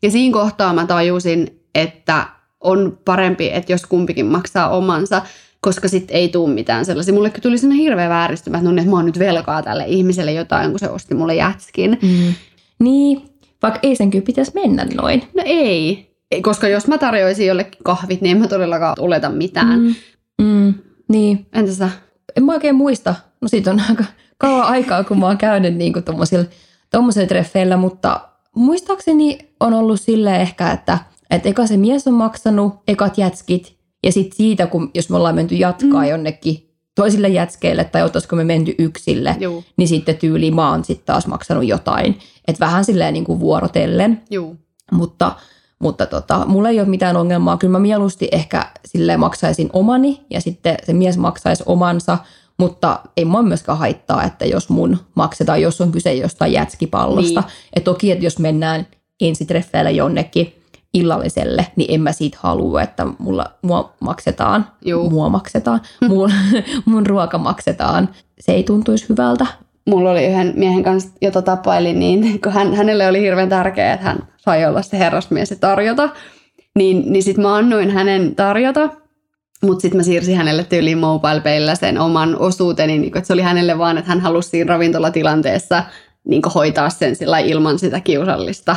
[0.01, 2.25] Ja siinä kohtaa mä tajusin, että
[2.63, 5.21] on parempi, että jos kumpikin maksaa omansa,
[5.59, 7.13] koska sitten ei tule mitään sellaisia.
[7.13, 10.31] Mulle tuli sinne hirveä vääristymä, että, no, niin, että mä oon nyt velkaa tälle ihmiselle
[10.31, 11.97] jotain, kun se osti mulle jätskin.
[12.01, 12.33] Mm.
[12.79, 13.21] Niin,
[13.61, 15.23] vaikka ei sen kyllä pitäisi mennä noin.
[15.33, 16.09] No ei.
[16.41, 19.79] Koska jos mä tarjoisin jollekin kahvit, niin en mä todellakaan oleta mitään.
[19.79, 19.95] Mm.
[20.41, 20.73] Mm.
[21.07, 21.45] Niin.
[21.53, 21.89] Entä sä?
[22.35, 23.15] En mä oikein muista.
[23.41, 24.03] No siitä on aika
[24.37, 25.93] kauan aikaa, kun mä oon käynyt niin
[26.91, 28.19] tuommoisilla treffeillä, mutta
[28.55, 30.97] muistaakseni on ollut silleen ehkä, että,
[31.35, 35.35] että eka se mies on maksanut ekat jätskit ja sitten siitä, kun jos me ollaan
[35.35, 36.09] menty jatkaa mm.
[36.09, 39.63] jonnekin toisille jätskeille tai oltaisiko me menty yksille, Juu.
[39.77, 42.19] niin sitten tyyli mä oon sitten taas maksanut jotain.
[42.47, 44.21] Että vähän silleen niin kuin vuorotellen.
[44.31, 44.57] Juu.
[44.91, 45.35] Mutta,
[45.79, 47.57] mutta tota, mulla ei ole mitään ongelmaa.
[47.57, 52.17] Kyllä mä mieluusti ehkä silleen maksaisin omani ja sitten se mies maksaisi omansa,
[52.57, 57.41] mutta ei mua myöskään haittaa, että jos mun maksetaan, jos on kyse jostain jätskipallosta.
[57.41, 57.51] Niin.
[57.73, 58.87] Et toki, että jos mennään
[59.21, 60.62] ensitreffeille jonnekin,
[60.93, 65.09] illalliselle, niin en mä siitä halua, että mulla, mua maksetaan, Juu.
[65.09, 66.31] mua maksetaan, mun,
[66.85, 68.09] mun ruoka maksetaan.
[68.39, 69.45] Se ei tuntuisi hyvältä.
[69.85, 74.05] Mulla oli yhden miehen kanssa, jota tapailin, niin kun hän, hänelle oli hirveän tärkeää, että
[74.05, 76.09] hän sai olla se herrasmies ja tarjota,
[76.75, 78.89] niin, niin sitten mä annoin hänen tarjota,
[79.63, 83.41] mutta sitten mä siirsin hänelle tyyliin mobile sen oman osuuteni, niin kun, että se oli
[83.41, 85.83] hänelle vaan, että hän halusi siinä ravintolatilanteessa
[86.27, 88.75] niin hoitaa sen sillä ilman sitä kiusallista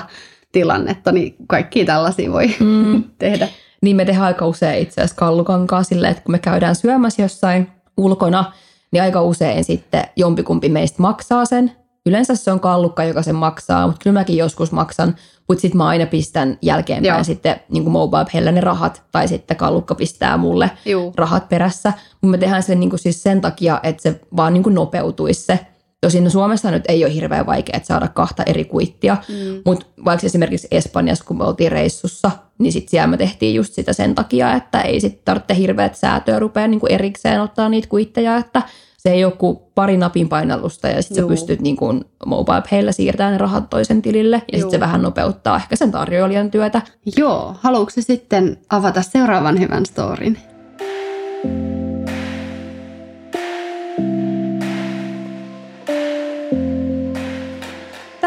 [0.56, 3.04] tilannetta, niin kaikki tällaisia voi mm.
[3.18, 3.48] tehdä.
[3.82, 7.68] Niin me tehdään aika usein itse asiassa kallukankaa silleen, että kun me käydään syömässä jossain
[7.96, 8.52] ulkona,
[8.92, 11.72] niin aika usein sitten jompikumpi meistä maksaa sen.
[12.06, 15.16] Yleensä se on kallukka, joka sen maksaa, mutta kyllä mäkin joskus maksan,
[15.48, 17.24] mutta sitten mä aina pistän jälkeenpäin Joo.
[17.24, 21.12] sitten niin kuin mobile ne rahat, tai sitten kallukka pistää mulle Juu.
[21.16, 21.92] rahat perässä.
[22.12, 25.42] Mutta me tehdään sen niin kuin siis sen takia, että se vaan niin kuin nopeutuisi
[25.42, 25.66] se
[26.00, 29.62] Tosin no Suomessa nyt ei ole hirveän vaikea saada kahta eri kuittia, mm.
[29.64, 33.92] mutta vaikka esimerkiksi Espanjassa, kun me oltiin reissussa, niin sitten siellä me tehtiin just sitä
[33.92, 38.62] sen takia, että ei sitten tarvitse hirveät säätöä rupea niin erikseen ottaa niitä kuitteja, että
[38.98, 43.32] se ei ole kuin pari napin painallusta ja sitten sä pystyt niin kuin mobile siirtämään
[43.32, 46.82] ne rahat toisen tilille ja sitten se vähän nopeuttaa ehkä sen tarjoilijan työtä.
[47.16, 50.38] Joo, haluatko sitten avata seuraavan hyvän storin?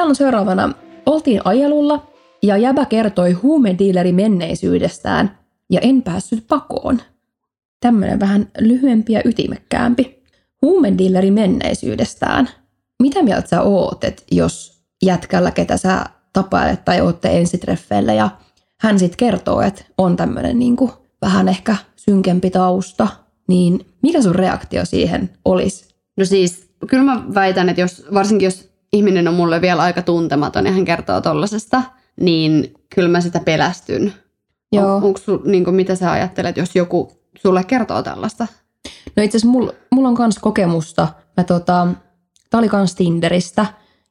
[0.10, 0.74] On seuraavana.
[1.06, 2.08] Oltiin ajelulla
[2.44, 5.38] ja jäbä kertoi huumediileri menneisyydestään
[5.70, 7.02] ja en päässyt pakoon.
[7.80, 10.24] Tämmöinen vähän lyhyempi ja ytimekkäämpi.
[10.62, 12.50] Huumediileri menneisyydestään.
[13.02, 18.30] Mitä mieltä sä oot, että jos jätkällä, ketä sä tapailet tai ootte ensitreffeillä ja
[18.80, 20.92] hän sitten kertoo, että on tämmöinen niinku
[21.22, 23.08] vähän ehkä synkempi tausta,
[23.48, 25.96] niin mikä sun reaktio siihen olisi?
[26.18, 30.66] No siis, kyllä mä väitän, että jos, varsinkin jos ihminen on mulle vielä aika tuntematon
[30.66, 31.84] ja hän kertoo tollasesta,
[32.20, 34.14] niin kyllä mä sitä pelästyn.
[34.72, 34.96] Joo.
[34.96, 38.48] On, onko sul, niin kuin, mitä sä ajattelet, jos joku sulle kertoo tällaista?
[39.16, 41.08] No itse asiassa mulla, mulla on myös kokemusta.
[41.38, 41.88] Mä tota,
[42.50, 43.66] tää oli kans Tinderistä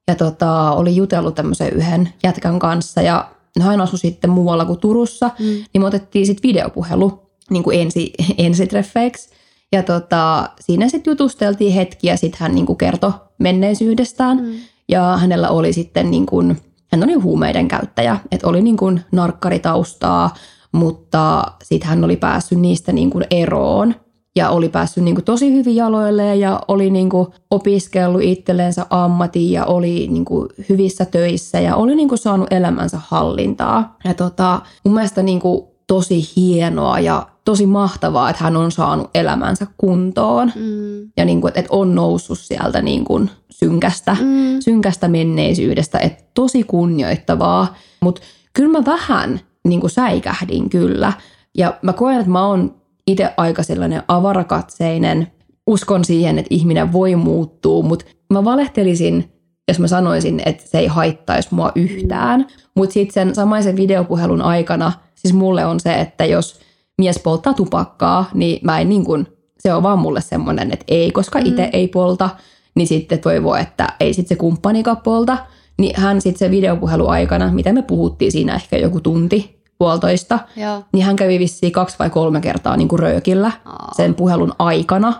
[0.09, 5.31] ja tota, oli jutellut tämmöisen yhden jätkän kanssa ja hän asui sitten muualla kuin Turussa,
[5.39, 5.45] mm.
[5.45, 9.31] niin me otettiin sitten videopuhelu niin kuin ensi, ensitreffeiksi.
[9.73, 14.37] Ja tota, siinä sitten jutusteltiin hetki ja sitten hän niin kuin kertoi menneisyydestään.
[14.37, 14.53] Mm.
[14.89, 16.57] Ja hänellä oli sitten, niin kuin,
[16.93, 20.35] hän oli huumeiden käyttäjä, että oli niin kuin narkkaritaustaa,
[20.73, 23.95] mutta sitten hän oli päässyt niistä niin kuin eroon
[24.37, 29.53] ja oli päässyt niin kuin tosi hyvin jaloille ja oli niin kuin opiskellut itsellensä ammatin
[29.53, 33.97] ja oli niin kuin hyvissä töissä ja oli niin kuin saanut elämänsä hallintaa.
[34.05, 39.11] Ja tota, mun mielestä niin kuin tosi hienoa ja tosi mahtavaa, että hän on saanut
[39.15, 41.11] elämänsä kuntoon mm.
[41.17, 44.61] ja niin kuin, että on noussut sieltä niin kuin synkästä, mm.
[44.61, 45.99] synkästä menneisyydestä.
[45.99, 48.21] Että tosi kunnioittavaa, mutta
[48.53, 51.13] kyllä mä vähän niin kuin säikähdin kyllä.
[51.59, 52.75] Ja mä koen, että mä oon
[53.07, 55.27] itse aika sellainen avarakatseinen.
[55.67, 59.33] Uskon siihen, että ihminen voi muuttua, mutta mä valehtelisin,
[59.69, 62.47] jos mä sanoisin, että se ei haittaisi mua yhtään.
[62.75, 66.68] Mutta sitten sen samaisen videopuhelun aikana, siis mulle on se, että jos
[66.99, 69.27] mies polttaa tupakkaa, niin mä en niin kuin,
[69.59, 71.71] se on vaan mulle semmoinen, että ei, koska itse mm.
[71.73, 72.31] ei polta,
[72.75, 75.39] niin sitten toivoo, että ei sitten se kumppanikaan polta.
[75.79, 80.83] Niin hän sitten se videopuhelu aikana, mitä me puhuttiin siinä ehkä joku tunti, puolitoista, Joo.
[80.93, 83.93] niin hän kävi vissiin kaksi vai kolme kertaa niin kuin röökillä Aa.
[83.97, 85.13] sen puhelun aikana.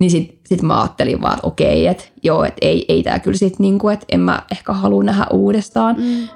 [0.00, 3.38] Niin sitten sit mä ajattelin vaan, että okei, että joo, että ei, ei tämä kyllä
[3.38, 5.96] sitten, niin kuin, että en mä ehkä halua nähdä uudestaan.
[5.98, 6.28] Mm.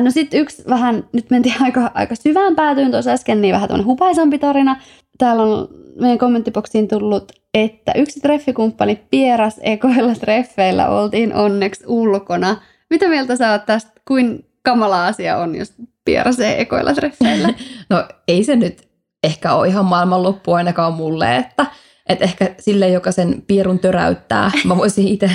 [0.00, 3.84] No sitten yksi vähän, nyt mentiin aika, aika syvään päätyyn tuossa äsken, niin vähän tuonne
[3.84, 4.80] hupaisampi tarina.
[5.18, 5.68] Täällä on
[6.00, 12.56] meidän kommenttiboksiin tullut, että yksi treffikumppani pieras ekoilla treffeillä oltiin onneksi ulkona.
[12.90, 13.90] Mitä mieltä sä oot tästä?
[14.08, 15.74] Kuin kamala asia on, jos
[16.04, 17.48] pierasee ekoilla treffeillä?
[17.90, 18.88] no ei se nyt
[19.24, 21.66] ehkä ole ihan maailmanloppu ainakaan mulle, että,
[22.08, 25.30] että ehkä sille, joka sen pierun töräyttää, mä voisin itse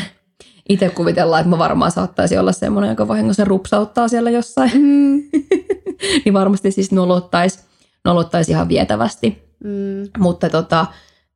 [0.70, 4.72] itse kuvitella, että mä varmaan saattaisi olla semmoinen, joka vahingossa rupsauttaa siellä jossain.
[4.74, 5.24] Mm.
[6.26, 7.60] niin varmasti siis nolottaisi,
[8.06, 9.48] nolottaisi ihan vietävästi.
[9.64, 10.10] Mm.
[10.18, 10.86] Mutta tota,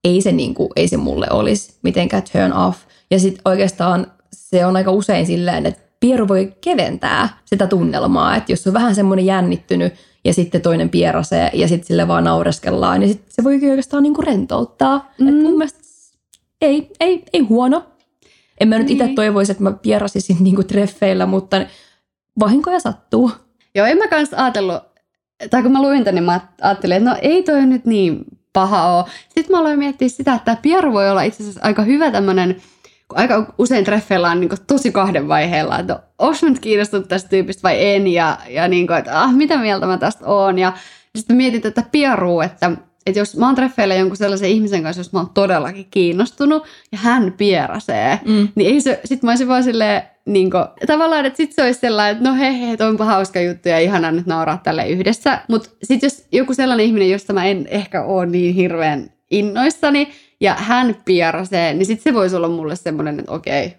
[0.04, 2.80] ei, se niinku, ei se mulle olisi mitenkään turn off.
[3.12, 8.36] Ja sitten oikeastaan se on aika usein silleen, että pieru voi keventää sitä tunnelmaa.
[8.36, 9.94] Että jos on vähän semmoinen jännittynyt
[10.26, 14.22] ja sitten toinen pierasee ja sitten sille vaan naureskellaan, niin sit se voi oikeastaan niinku
[14.22, 15.12] rentouttaa.
[15.20, 15.28] Mm.
[15.28, 15.80] Et mun mielestä
[16.62, 17.84] ei, ei, ei huono.
[18.62, 19.15] En mä nyt itse niin.
[19.15, 21.58] toivoisi, että mä pierasisin niinku treffeillä, mutta
[22.39, 23.32] vahinkoja sattuu.
[23.76, 24.84] Joo, en mä kanssa ajatellut,
[25.50, 28.97] tai kun mä luin tämän, niin mä ajattelin, että no ei toi nyt niin paha
[28.97, 29.06] ole.
[29.30, 32.62] Sitten mä aloin miettiä sitä, että tämä pieru voi olla itse asiassa aika hyvä tämmöinen,
[33.08, 37.30] kun aika usein treffeillä on niin tosi kahden vaiheella, että onko mä nyt kiinnostunut tästä
[37.30, 40.60] tyypistä vai en, ja, ja niin kuin, että ah, mitä mieltä mä tästä oon.
[40.60, 40.74] Ja
[41.15, 42.71] sitten mietin tätä pierua, että
[43.06, 46.98] että jos mä oon treffeillä jonkun sellaisen ihmisen kanssa, jos mä oon todellakin kiinnostunut ja
[46.98, 48.48] hän pierasee, mm.
[48.56, 51.80] niin ei se, sit mä olisin vaan silleen, niin kuin, tavallaan, että sit se olisi
[51.80, 55.42] sellainen, että no hei, hei, onpa hauska juttu ja ihana nyt nauraa tälle yhdessä.
[55.48, 60.54] Mutta sitten jos joku sellainen ihminen, josta mä en ehkä ole niin hirveän innoissani ja
[60.54, 63.76] hän pierasee, niin sitten se voisi olla mulle semmoinen, että okei,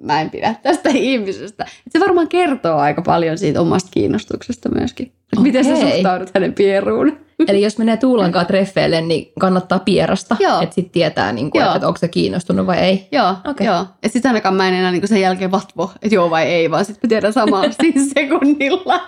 [0.00, 1.64] mä en pidä tästä ihmisestä.
[1.64, 5.12] Et se varmaan kertoo aika paljon siitä omasta kiinnostuksesta myöskin.
[5.32, 5.42] Okay.
[5.42, 7.24] Miten sä suhtaudut hänen pieruun?
[7.48, 10.36] Eli jos menee Tuulankaan treffeille, niin kannattaa pierasta.
[10.62, 13.08] Että sitten tietää, niin kuin, että onko se kiinnostunut vai ei.
[13.12, 13.66] Joo, okay.
[13.66, 13.86] joo.
[14.02, 16.84] Ja sitten ainakaan mä en enää niin sen jälkeen vatvo, että joo vai ei, vaan
[16.84, 19.06] sitten tiedän samalla siinä sekunnilla.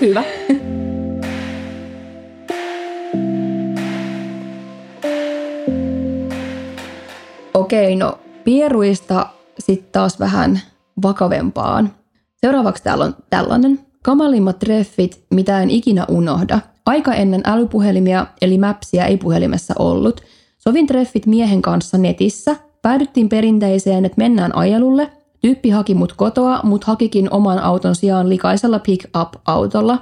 [0.00, 0.22] Hyvä.
[7.54, 9.26] Okei, no pieruista
[9.58, 10.60] sitten taas vähän
[11.02, 11.90] vakavempaan.
[12.36, 13.80] Seuraavaksi täällä on tällainen.
[14.02, 16.58] Kamalimmat treffit, mitä en ikinä unohda.
[16.86, 20.20] Aika ennen älypuhelimia eli mäpsiä ei puhelimessa ollut.
[20.58, 22.56] Sovin treffit miehen kanssa netissä.
[22.82, 25.10] Päädyttiin perinteiseen, että mennään ajelulle.
[25.40, 29.98] Tyyppi haki mut kotoa, mut hakikin oman auton sijaan likaisella pick-up-autolla.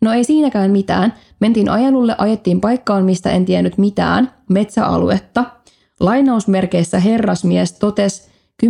[0.00, 1.14] No ei siinäkään mitään.
[1.40, 5.44] Mentiin ajelulle, ajettiin paikkaan, mistä en tiennyt mitään, metsäaluetta.
[6.00, 8.30] Lainausmerkeissä herrasmies totesi
[8.66, 8.68] 10-15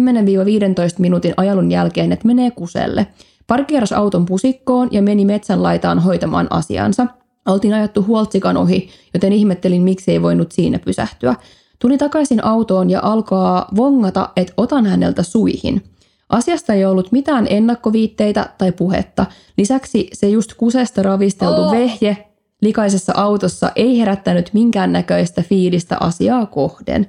[0.99, 3.07] minuutin ajelun jälkeen, että menee kuselle–
[3.51, 7.07] Parkkeeras auton pusikkoon ja meni metsän laitaan hoitamaan asiansa.
[7.49, 11.35] Oltiin ajattu huoltsikan ohi, joten ihmettelin, miksi ei voinut siinä pysähtyä.
[11.79, 15.83] Tuli takaisin autoon ja alkaa vongata, että otan häneltä suihin.
[16.29, 19.27] Asiasta ei ollut mitään ennakkoviitteitä tai puhetta.
[19.59, 21.73] Lisäksi se just kusesta ravisteltu oh.
[21.73, 22.30] vehje
[22.61, 27.07] likaisessa autossa ei herättänyt minkäännäköistä fiilistä asiaa kohden.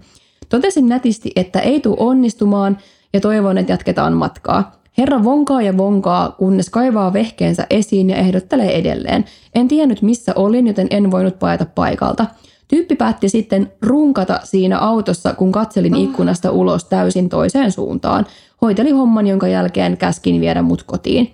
[0.49, 2.77] Totesin nätisti, että ei tule onnistumaan
[3.13, 4.81] ja toivon, että jatketaan matkaa.
[4.97, 9.25] Herra vonkaa ja vonkaa, kunnes kaivaa vehkeensä esiin ja ehdottelee edelleen.
[9.55, 12.25] En tiennyt missä olin, joten en voinut paeta paikalta.
[12.67, 18.25] Tyyppi päätti sitten runkata siinä autossa, kun katselin ikkunasta ulos täysin toiseen suuntaan.
[18.61, 21.33] Hoiteli homman, jonka jälkeen käskin viedä mut kotiin.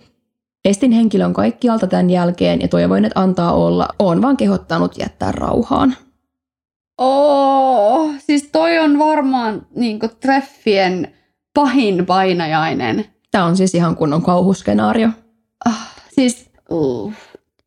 [0.65, 3.87] Estin henkilön kaikkialta tämän jälkeen ja toivoin, että antaa olla.
[3.99, 5.95] Oon vaan kehottanut jättää rauhaan.
[6.97, 11.13] Oh, siis toi on varmaan niin treffien
[11.53, 13.05] pahin painajainen.
[13.31, 15.09] Tämä on siis ihan kunnon kauhuskenaario.
[15.65, 17.13] Ah, siis, uh.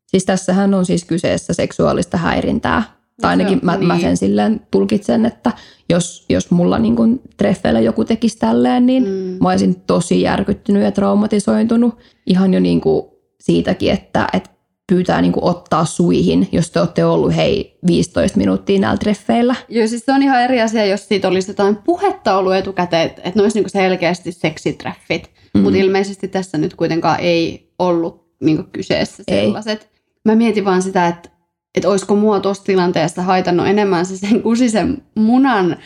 [0.07, 2.83] siis tässähän on siis kyseessä seksuaalista häirintää.
[3.21, 3.87] Tai ainakin mä, niin.
[3.87, 5.51] mä sen silleen tulkitsen, että
[5.89, 9.37] jos, jos mulla niin kun treffeillä joku tekisi tälleen, niin mm.
[9.41, 11.97] mä olisin tosi järkyttynyt ja traumatisoitunut.
[12.25, 13.05] Ihan jo niin kuin
[13.39, 14.49] siitäkin, että, että
[14.87, 19.55] pyytää niin kuin ottaa suihin, jos te olette ollut hei 15 minuuttia näillä treffeillä.
[19.69, 23.31] Joo, siis se on ihan eri asia, jos siitä olisi jotain puhetta ollut etukäteen, että
[23.35, 25.29] ne olisi niin kuin selkeästi seksitreffit.
[25.53, 25.61] Mm.
[25.61, 29.81] Mutta ilmeisesti tässä nyt kuitenkaan ei ollut niin kuin kyseessä sellaiset.
[29.81, 29.87] Ei.
[30.25, 31.29] Mä mietin vaan sitä, että,
[31.75, 35.77] että olisiko mua tuossa tilanteessa haitannut enemmän se sen kusisen munan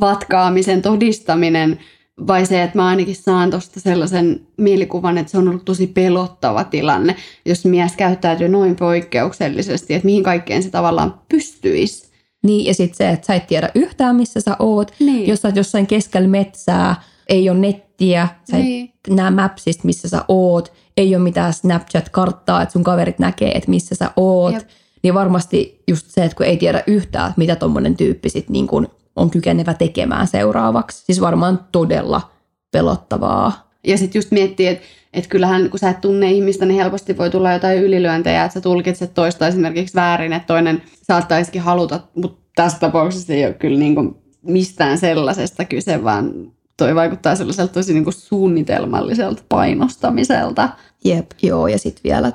[0.00, 1.78] vatkaamisen todistaminen–
[2.26, 6.64] vai se, että mä ainakin saan tuosta sellaisen mielikuvan, että se on ollut tosi pelottava
[6.64, 12.12] tilanne, jos mies käyttäytyy noin poikkeuksellisesti, että mihin kaikkeen se tavallaan pystyisi.
[12.42, 14.92] Niin, ja sitten se, että sä et tiedä yhtään, missä sä oot.
[15.00, 15.28] Niin.
[15.28, 18.84] Jos sä oot jossain keskellä metsää, ei ole nettiä, sä niin.
[18.84, 23.70] et näe Mapsista, missä sä oot, ei ole mitään Snapchat-karttaa, että sun kaverit näkee, että
[23.70, 24.54] missä sä oot.
[24.54, 24.68] Jep.
[25.02, 28.88] Niin varmasti just se, että kun ei tiedä yhtään, mitä tuommoinen tyyppi sitten niin kuin
[29.16, 31.04] on kykenevä tekemään seuraavaksi.
[31.04, 32.30] Siis varmaan todella
[32.72, 33.70] pelottavaa.
[33.86, 37.30] Ja sitten just miettii, että et kyllähän kun sä et tunne ihmistä, niin helposti voi
[37.30, 42.78] tulla jotain ylilyöntejä, että sä tulkitset toista esimerkiksi väärin, että toinen saattaisikin haluta, mutta tässä
[42.78, 48.04] tapauksessa ei ole kyllä niin kuin mistään sellaisesta kyse, vaan toi vaikuttaa sellaiselta tosi niin
[48.04, 50.68] kuin suunnitelmalliselta painostamiselta.
[51.04, 52.32] Jep, joo, ja sitten vielä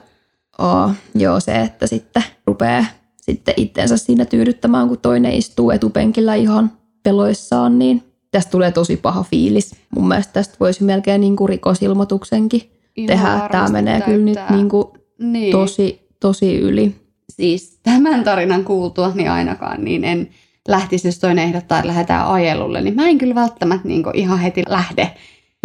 [0.57, 2.85] oh, joo, se, että sitten rupeaa
[3.21, 6.71] sitten itteensä siinä tyydyttämään, kun toinen istuu etupenkillä ihan
[7.03, 9.75] peloissaan, niin tästä tulee tosi paha fiilis.
[9.95, 12.61] Mun mielestä tästä voisi melkein niin kuin rikosilmoituksenkin
[12.95, 13.49] ihan tehdä.
[13.51, 14.13] Tämä menee täyttää.
[14.13, 14.85] kyllä nyt niin kuin
[15.19, 15.51] niin.
[15.51, 16.95] Tosi, tosi yli.
[17.29, 20.29] Siis tämän tarinan kuultua, niin ainakaan niin en
[20.67, 24.63] lähtisi, jos toinen ehdottaa, että lähdetään ajelulle, niin mä en kyllä välttämättä niin ihan heti
[24.69, 25.13] lähde,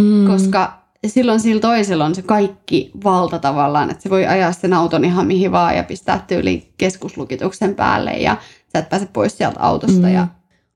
[0.03, 0.27] mm.
[0.27, 4.73] koska ja silloin sillä toisella on se kaikki valta tavallaan, että se voi ajaa sen
[4.73, 8.37] auton ihan mihin vaan ja pistää tyyli keskuslukituksen päälle ja
[8.73, 10.07] sä et pääse pois sieltä autosta.
[10.07, 10.15] Mm.
[10.15, 10.27] Ja...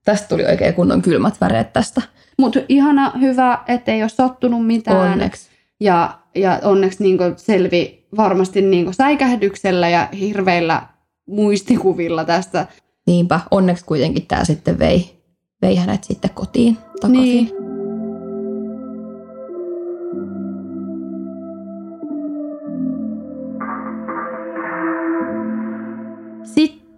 [0.05, 2.01] Tästä tuli oikein kunnon kylmät väreet tästä.
[2.37, 5.11] Mutta ihana, hyvä, ettei ole sattunut mitään.
[5.11, 5.49] Onneksi.
[5.79, 10.81] Ja, ja onneksi niin selvi varmasti niin säikähdyksellä ja hirveillä
[11.27, 12.67] muistikuvilla tästä.
[13.07, 15.21] Niinpä, onneksi kuitenkin tämä sitten vei,
[15.61, 17.21] vei hänet sitten kotiin takaisin.
[17.21, 17.76] Niin.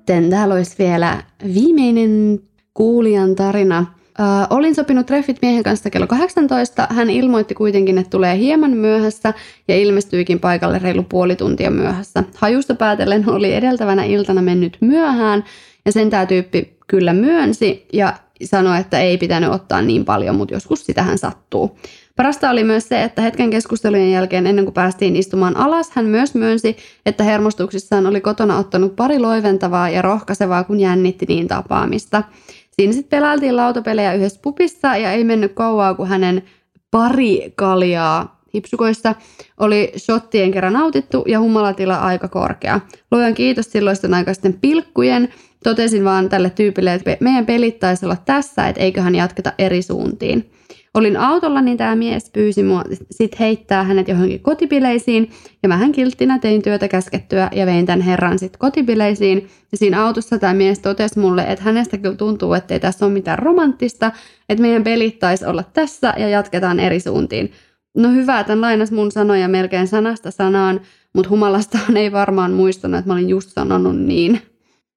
[0.10, 2.40] Sitten täällä olisi vielä viimeinen
[2.74, 3.86] kuulijan tarina.
[4.20, 6.88] Ö, olin sopinut treffit miehen kanssa kello 18.
[6.90, 9.34] Hän ilmoitti kuitenkin, että tulee hieman myöhässä
[9.68, 12.24] ja ilmestyikin paikalle reilu puoli tuntia myöhässä.
[12.36, 15.44] Hajusta päätellen oli edeltävänä iltana mennyt myöhään
[15.86, 20.54] ja sen tämä tyyppi kyllä myönsi ja sanoi, että ei pitänyt ottaa niin paljon, mutta
[20.54, 21.78] joskus sitähän sattuu.
[22.20, 26.36] Parasta oli myös se, että hetken keskustelujen jälkeen ennen kuin päästiin istumaan alas, hän myös
[26.36, 32.24] myönsi, että hermostuksissaan oli kotona ottanut pari loiventavaa ja rohkaisevaa, kun jännitti niin tapaamista.
[32.72, 36.44] Siinä sitten pelailtiin lautapelejä yhdessä pupissa ja ei mennyt kauaa, kun hänen
[36.92, 39.16] pari kaljaa hipsukoissa
[39.60, 42.80] oli shottien kerran nautittu ja humalatila aika korkea.
[43.12, 45.30] Luojan kiitos silloisten aikaisten pilkkujen.
[45.64, 50.52] Totesin vaan tälle tyypille, että meidän pelit taisi olla tässä, että eiköhän jatketa eri suuntiin.
[50.94, 55.32] Olin autolla, niin tämä mies pyysi mua sit heittää hänet johonkin kotipileisiin.
[55.64, 59.48] Ja mähän kilttinä tein työtä käskettyä ja vein tämän herran sitten kotipileisiin.
[59.72, 63.14] Ja siinä autossa tämä mies totesi mulle, että hänestä kyllä tuntuu, että ei tässä ole
[63.14, 64.12] mitään romanttista.
[64.50, 67.52] Että meidän pelit taisi olla tässä ja jatketaan eri suuntiin.
[67.98, 70.82] No hyvä, tämän lainas mun sanoja melkein sanasta sanaan,
[71.14, 74.42] mutta humalastaan ei varmaan muistanut, että mä olin just sanonut niin.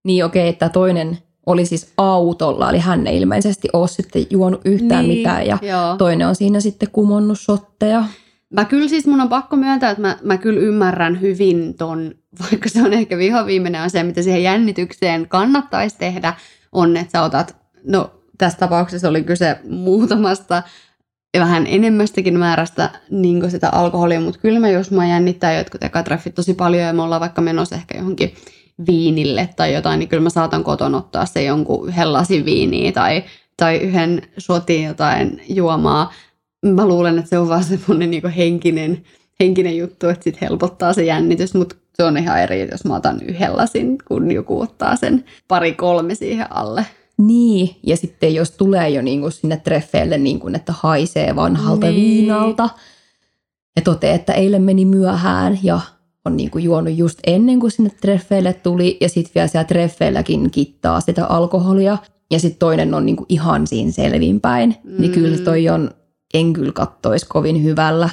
[0.04, 4.60] Niin okei, okay, että toinen oli siis autolla, eli hän ei ilmeisesti ole sitten juonut
[4.64, 5.96] yhtään niin, mitään ja joo.
[5.96, 8.04] toinen on siinä sitten kumonnut sotteja.
[8.50, 12.68] Mä kyllä siis mun on pakko myöntää, että mä, mä kyllä ymmärrän hyvin ton, vaikka
[12.68, 16.34] se on ehkä vihoviimeinen asia, mitä siihen jännitykseen kannattaisi tehdä,
[16.72, 20.62] on, että sä otat, no tässä tapauksessa oli kyse muutamasta
[21.34, 26.34] ja vähän enemmästäkin määrästä niin sitä alkoholia, mutta kyllä mä jos mä jännittää jotkut ekatreffit
[26.34, 28.34] tosi paljon ja me ollaan vaikka menossa ehkä johonkin
[28.86, 33.24] viinille tai jotain, niin kyllä mä saatan koton ottaa se jonkun yhden lasin viiniä tai
[33.56, 36.12] tai yhden shotin jotain juomaa.
[36.66, 39.02] Mä luulen, että se on vaan semmoinen niin henkinen,
[39.40, 43.20] henkinen juttu, että sit helpottaa se jännitys, mutta se on ihan eri, jos mä otan
[43.22, 46.86] yhden lasin, kun joku ottaa sen pari kolme siihen alle.
[47.18, 51.86] Niin, ja sitten jos tulee jo niin kuin sinne treffeille, niin kuin, että haisee vanhalta
[51.86, 51.96] niin.
[51.96, 52.68] viinalta,
[53.76, 55.80] ja toteaa, että eilen meni myöhään ja
[56.24, 60.50] on niin kuin juonut just ennen kuin sinne treffeille tuli, ja sitten vielä siellä treffeilläkin
[60.50, 61.98] kittaa sitä alkoholia,
[62.30, 65.00] ja sitten toinen on niin kuin ihan siinä selvinpäin, mm.
[65.00, 65.90] niin kyllä toi on,
[66.34, 68.10] en kyllä kattoisi kovin hyvällä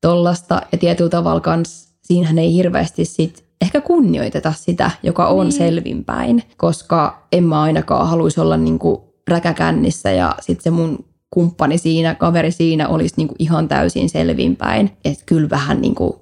[0.00, 5.52] tollasta, ja tietyllä tavalla kans, siinähän ei hirveästi sit ehkä kunnioiteta sitä, joka on niin.
[5.52, 11.78] selvinpäin, koska en mä ainakaan haluaisi olla niin kuin räkäkännissä ja sitten se mun kumppani
[11.78, 14.90] siinä, kaveri siinä olisi niin kuin ihan täysin selvinpäin.
[15.04, 16.12] Että kyllä vähän niin kuin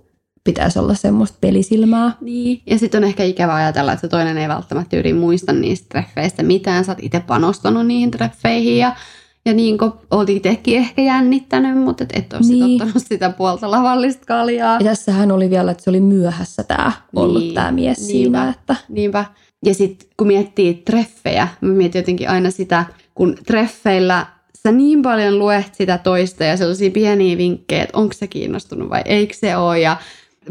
[0.45, 2.13] pitäisi olla semmoista pelisilmää.
[2.21, 5.87] Niin, ja sitten on ehkä ikävä ajatella, että se toinen ei välttämättä yri muista niistä
[5.89, 6.85] treffeistä mitään.
[6.85, 8.97] Sä oot itse panostanut niihin treffeihin ja
[9.47, 12.83] ja niin kuin olet itsekin ehkä jännittänyt, mutta et, et ole niin.
[12.83, 14.79] ottanut sitä puolta lavallista kaljaa.
[14.79, 17.55] Ja tässähän oli vielä, että se oli myöhässä tämä ollut niin.
[17.55, 18.49] tämä mies niinpä, siinä.
[18.49, 18.77] Että...
[18.89, 19.25] Niinpä.
[19.65, 22.85] Ja sitten kun miettii treffejä, mä mietin jotenkin aina sitä,
[23.15, 24.27] kun treffeillä
[24.63, 29.03] sä niin paljon luet sitä toista ja sellaisia pieniä vinkkejä, että onko se kiinnostunut vai
[29.05, 29.81] eikö se ole.
[29.81, 29.97] Ja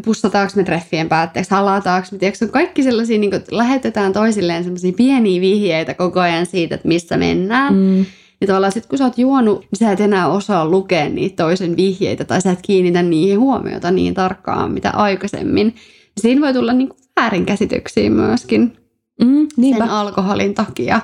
[0.05, 5.41] pussataanko me treffien päätteeksi, halataanko me, tiedätkö, kaikki sellaisia, niin kuin, lähetetään toisilleen sellaisia pieniä
[5.41, 7.73] vihjeitä koko ajan siitä, että missä mennään.
[7.73, 8.05] Mm.
[8.41, 11.77] Ja tavallaan sitten kun sä oot juonut, niin sä et enää osaa lukea niitä toisen
[11.77, 15.75] vihjeitä tai sä et kiinnitä niihin huomiota niin tarkkaan, mitä aikaisemmin.
[16.21, 18.77] Siinä voi tulla niin väärinkäsityksiä myöskin
[19.21, 21.01] mm, sen alkoholin takia.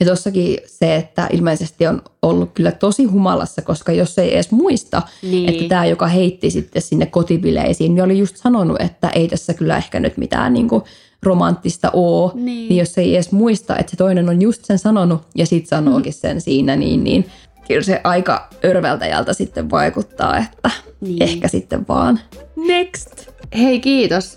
[0.00, 5.02] Ja tossakin se, että ilmeisesti on ollut kyllä tosi humalassa, koska jos ei edes muista,
[5.22, 5.48] niin.
[5.48, 9.76] että tämä, joka heitti sitten sinne kotibileisiin, niin oli just sanonut, että ei tässä kyllä
[9.76, 10.82] ehkä nyt mitään niin kuin
[11.22, 12.32] romanttista oo.
[12.34, 12.68] Niin.
[12.68, 16.12] niin jos ei edes muista, että se toinen on just sen sanonut ja sitten sanookin
[16.12, 17.26] sen siinä, niin, niin
[17.68, 20.70] kyllä se aika örvältäjältä sitten vaikuttaa, että
[21.00, 21.22] niin.
[21.22, 22.20] ehkä sitten vaan
[22.56, 23.28] next.
[23.58, 24.36] Hei kiitos.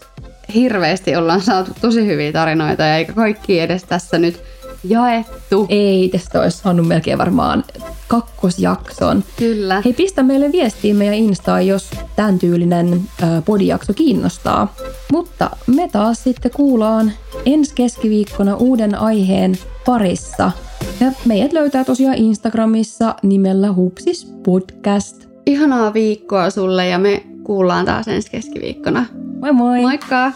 [0.54, 4.42] Hirveästi ollaan saatu tosi hyviä tarinoita ja eikä kaikki edes tässä nyt
[4.84, 5.66] jaettu.
[5.70, 7.64] Ei, tästä olisi saanut melkein varmaan
[8.08, 9.24] kakkosjakson.
[9.38, 9.82] Kyllä.
[9.86, 13.02] Hei, pistä meille viestiä meidän Instaan, jos tämän tyylinen
[13.46, 14.76] podijakso kiinnostaa.
[15.12, 17.12] Mutta me taas sitten kuullaan
[17.46, 20.52] ensi keskiviikkona uuden aiheen parissa.
[21.00, 25.26] Ja meidät löytää tosiaan Instagramissa nimellä Hupsis Podcast.
[25.46, 29.06] Ihanaa viikkoa sulle ja me kuullaan taas ensi keskiviikkona.
[29.42, 29.82] Moi moi!
[29.82, 30.32] Moikka!